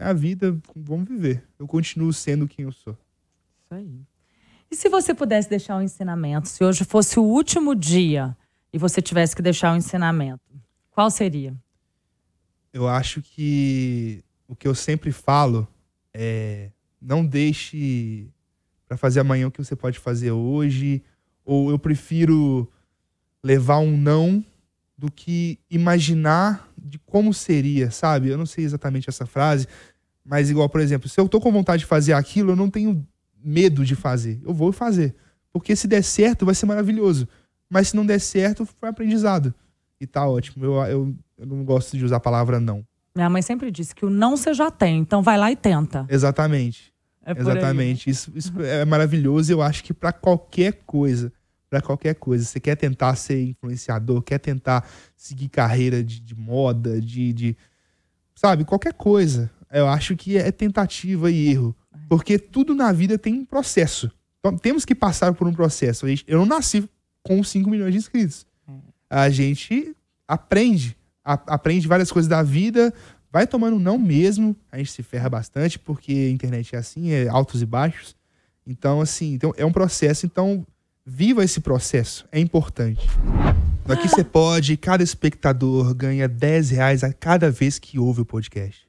É 0.00 0.06
a 0.06 0.12
vida, 0.14 0.58
vamos 0.74 1.06
viver. 1.06 1.46
Eu 1.58 1.66
continuo 1.66 2.10
sendo 2.10 2.48
quem 2.48 2.64
eu 2.64 2.72
sou. 2.72 2.94
Isso 2.94 3.74
aí. 3.74 4.00
E 4.70 4.74
se 4.74 4.88
você 4.88 5.12
pudesse 5.12 5.50
deixar 5.50 5.76
um 5.76 5.82
ensinamento, 5.82 6.48
se 6.48 6.64
hoje 6.64 6.84
fosse 6.84 7.20
o 7.20 7.22
último 7.22 7.74
dia 7.74 8.34
e 8.72 8.78
você 8.78 9.02
tivesse 9.02 9.36
que 9.36 9.42
deixar 9.42 9.74
um 9.74 9.76
ensinamento, 9.76 10.40
qual 10.90 11.10
seria? 11.10 11.54
Eu 12.72 12.88
acho 12.88 13.20
que 13.20 14.24
o 14.48 14.56
que 14.56 14.66
eu 14.66 14.74
sempre 14.74 15.12
falo 15.12 15.68
é 16.14 16.70
não 16.98 17.24
deixe 17.24 18.26
pra 18.88 18.96
fazer 18.96 19.20
amanhã 19.20 19.48
o 19.48 19.50
que 19.50 19.62
você 19.62 19.76
pode 19.76 19.98
fazer 19.98 20.30
hoje, 20.30 21.02
ou 21.44 21.70
eu 21.70 21.78
prefiro 21.78 22.72
levar 23.44 23.80
um 23.80 23.98
não 23.98 24.42
do 24.96 25.10
que 25.10 25.58
imaginar 25.70 26.70
de 26.76 26.98
como 26.98 27.32
seria, 27.32 27.90
sabe? 27.90 28.28
Eu 28.28 28.36
não 28.36 28.44
sei 28.44 28.64
exatamente 28.64 29.08
essa 29.08 29.24
frase, 29.24 29.66
mas 30.24 30.50
igual, 30.50 30.68
por 30.68 30.80
exemplo, 30.80 31.08
se 31.08 31.20
eu 31.20 31.28
tô 31.28 31.40
com 31.40 31.52
vontade 31.52 31.80
de 31.80 31.86
fazer 31.86 32.12
aquilo, 32.12 32.52
eu 32.52 32.56
não 32.56 32.70
tenho 32.70 33.06
medo 33.42 33.84
de 33.84 33.94
fazer. 33.94 34.40
Eu 34.44 34.52
vou 34.52 34.72
fazer. 34.72 35.14
Porque 35.52 35.74
se 35.74 35.88
der 35.88 36.02
certo, 36.02 36.46
vai 36.46 36.54
ser 36.54 36.66
maravilhoso. 36.66 37.26
Mas 37.68 37.88
se 37.88 37.96
não 37.96 38.04
der 38.04 38.20
certo, 38.20 38.66
foi 38.66 38.88
aprendizado. 38.88 39.54
E 40.00 40.06
tá 40.06 40.26
ótimo. 40.26 40.64
Eu, 40.64 40.74
eu, 40.84 41.14
eu 41.38 41.46
não 41.46 41.64
gosto 41.64 41.96
de 41.96 42.04
usar 42.04 42.16
a 42.16 42.20
palavra 42.20 42.60
não. 42.60 42.84
Minha 43.14 43.28
mãe 43.28 43.42
sempre 43.42 43.70
disse 43.70 43.94
que 43.94 44.04
o 44.04 44.10
não 44.10 44.36
você 44.36 44.54
já 44.54 44.70
tem, 44.70 44.98
então 44.98 45.22
vai 45.22 45.36
lá 45.36 45.50
e 45.50 45.56
tenta. 45.56 46.06
Exatamente. 46.08 46.92
É 47.24 47.34
por 47.34 47.40
aí. 47.40 47.58
Exatamente. 47.58 48.08
Isso, 48.08 48.32
isso 48.34 48.52
é 48.62 48.84
maravilhoso. 48.84 49.52
Eu 49.52 49.62
acho 49.62 49.82
que 49.82 49.92
pra 49.92 50.12
qualquer 50.12 50.80
coisa, 50.86 51.32
pra 51.68 51.80
qualquer 51.80 52.14
coisa, 52.14 52.44
você 52.44 52.60
quer 52.60 52.76
tentar 52.76 53.14
ser 53.16 53.42
influenciador, 53.42 54.22
quer 54.22 54.38
tentar 54.38 54.88
seguir 55.16 55.48
carreira 55.48 56.02
de, 56.02 56.20
de 56.20 56.34
moda, 56.34 57.00
de, 57.00 57.32
de 57.32 57.56
sabe, 58.34 58.64
qualquer 58.64 58.94
coisa. 58.94 59.50
Eu 59.72 59.86
acho 59.88 60.16
que 60.16 60.36
é 60.36 60.50
tentativa 60.50 61.30
e 61.30 61.48
erro. 61.48 61.74
Porque 62.08 62.38
tudo 62.38 62.74
na 62.74 62.90
vida 62.92 63.16
tem 63.18 63.34
um 63.34 63.44
processo. 63.44 64.10
Então, 64.40 64.56
temos 64.56 64.84
que 64.84 64.94
passar 64.94 65.32
por 65.34 65.46
um 65.46 65.52
processo. 65.52 66.06
Eu 66.26 66.38
não 66.38 66.46
nasci 66.46 66.88
com 67.22 67.42
5 67.44 67.68
milhões 67.70 67.92
de 67.92 67.98
inscritos. 67.98 68.46
A 69.08 69.28
gente 69.30 69.94
aprende. 70.26 70.96
a- 71.24 71.34
aprende 71.48 71.86
várias 71.86 72.10
coisas 72.10 72.28
da 72.28 72.42
vida, 72.42 72.92
vai 73.30 73.46
tomando 73.46 73.78
não 73.78 73.98
mesmo. 73.98 74.56
A 74.72 74.78
gente 74.78 74.90
se 74.90 75.02
ferra 75.02 75.28
bastante, 75.28 75.78
porque 75.78 76.12
a 76.12 76.30
internet 76.30 76.74
é 76.74 76.78
assim, 76.78 77.10
é 77.12 77.28
altos 77.28 77.60
e 77.62 77.66
baixos. 77.66 78.16
Então, 78.66 79.00
assim, 79.00 79.34
então, 79.34 79.52
é 79.56 79.64
um 79.64 79.70
processo. 79.72 80.24
Então, 80.26 80.66
viva 81.04 81.44
esse 81.44 81.60
processo. 81.60 82.26
É 82.32 82.40
importante. 82.40 83.06
Aqui 83.88 84.08
você 84.08 84.24
pode, 84.24 84.76
cada 84.76 85.02
espectador 85.02 85.94
ganha 85.94 86.26
10 86.28 86.70
reais 86.70 87.04
a 87.04 87.12
cada 87.12 87.50
vez 87.50 87.78
que 87.78 87.98
ouve 87.98 88.22
o 88.22 88.24
podcast. 88.24 88.88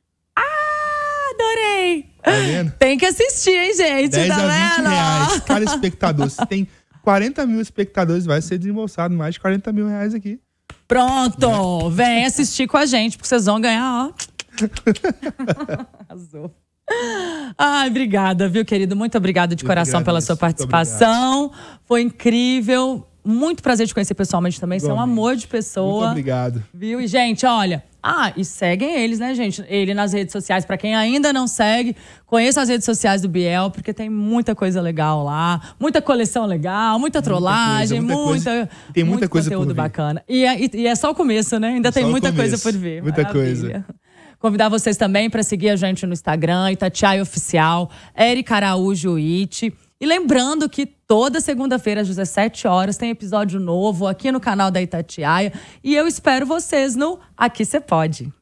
Adorei! 1.51 2.05
Tá 2.23 2.31
vendo? 2.31 2.71
Tem 2.77 2.97
que 2.97 3.05
assistir, 3.05 3.51
hein, 3.51 3.73
gente? 3.75 4.09
10 4.09 4.27
tá 4.27 4.35
a 4.35 4.37
20 4.37 4.75
vendo? 4.77 4.89
reais 4.89 5.39
cada 5.41 5.65
espectador. 5.65 6.29
Se 6.29 6.45
tem 6.45 6.67
40 7.03 7.45
mil 7.47 7.61
espectadores, 7.61 8.25
vai 8.25 8.41
ser 8.41 8.57
desembolsado 8.57 9.13
mais 9.13 9.33
de 9.33 9.39
40 9.39 9.71
mil 9.73 9.87
reais 9.87 10.13
aqui. 10.13 10.39
Pronto! 10.87 11.89
Vem 11.89 12.25
assistir 12.25 12.67
com 12.67 12.77
a 12.77 12.85
gente, 12.85 13.17
porque 13.17 13.27
vocês 13.27 13.45
vão 13.45 13.59
ganhar, 13.59 14.09
ó. 14.09 14.13
Arrasou. 16.09 16.51
Ai, 17.57 17.87
obrigada, 17.89 18.49
viu, 18.49 18.65
querido? 18.65 18.95
Muito 18.95 19.17
obrigada 19.17 19.55
de 19.55 19.63
coração 19.63 20.01
que 20.01 20.05
pela 20.05 20.19
sua 20.21 20.33
Muito 20.33 20.41
participação. 20.41 21.51
Foi 21.85 22.01
incrível. 22.01 23.07
Muito 23.23 23.61
prazer 23.63 23.87
te 23.87 23.93
conhecer 23.93 24.13
pessoalmente 24.13 24.59
também. 24.59 24.79
Você 24.79 24.89
é 24.89 24.93
um 24.93 24.99
amor 24.99 25.35
de 25.35 25.43
Muito 25.43 25.51
pessoa. 25.51 26.09
obrigado. 26.09 26.63
Viu? 26.73 26.99
E, 26.99 27.07
gente, 27.07 27.45
olha. 27.45 27.83
Ah, 28.03 28.33
e 28.35 28.43
seguem 28.43 28.95
eles, 28.95 29.19
né, 29.19 29.33
gente? 29.35 29.63
Ele 29.67 29.93
nas 29.93 30.11
redes 30.11 30.31
sociais. 30.31 30.65
Pra 30.65 30.75
quem 30.75 30.95
ainda 30.95 31.31
não 31.31 31.45
segue, 31.45 31.95
conheça 32.25 32.59
as 32.61 32.67
redes 32.69 32.85
sociais 32.85 33.21
do 33.21 33.29
Biel, 33.29 33.69
porque 33.69 33.93
tem 33.93 34.09
muita 34.09 34.55
coisa 34.55 34.81
legal 34.81 35.23
lá. 35.23 35.61
Muita 35.79 36.01
coleção 36.01 36.45
legal, 36.47 36.97
muita 36.97 37.21
trollagem, 37.21 37.99
muita 38.01 38.15
muita. 38.15 38.29
coisa. 38.51 38.69
Tem 38.93 39.03
muita 39.03 39.19
muito 39.19 39.29
coisa 39.29 39.49
conteúdo 39.51 39.75
bacana. 39.75 40.23
E 40.27 40.43
é, 40.45 40.59
e- 40.59 40.87
é 40.87 40.95
só 40.95 41.11
o 41.11 41.15
começo, 41.15 41.59
né? 41.59 41.69
Ainda 41.69 41.91
tem 41.91 42.01
só 42.03 42.07
o 42.07 42.11
muita 42.11 42.31
coisa 42.33 42.57
começo. 42.57 42.63
por 42.63 42.73
vir. 42.73 43.03
Muita 43.03 43.21
Maravilha. 43.23 43.85
Convidar 44.39 44.69
vocês 44.69 44.97
também 44.97 45.29
para 45.29 45.43
seguir 45.43 45.69
a 45.69 45.75
gente 45.75 46.03
no 46.07 46.13
Instagram, 46.13 46.71
Itatiaia 46.71 47.21
Oficial, 47.21 47.91
Eric 48.17 48.51
Araújo 48.51 49.15
It. 49.17 49.71
E 50.01 50.05
lembrando 50.07 50.67
que 50.67 50.87
toda 50.87 51.39
segunda-feira 51.39 52.01
às 52.01 52.07
17 52.07 52.67
horas 52.67 52.97
tem 52.97 53.11
episódio 53.11 53.59
novo 53.59 54.07
aqui 54.07 54.31
no 54.31 54.39
canal 54.39 54.71
da 54.71 54.81
Itatiaia. 54.81 55.53
E 55.83 55.93
eu 55.93 56.07
espero 56.07 56.43
vocês 56.43 56.95
no 56.95 57.19
Aqui 57.37 57.63
Você 57.63 57.79
Pode. 57.79 58.33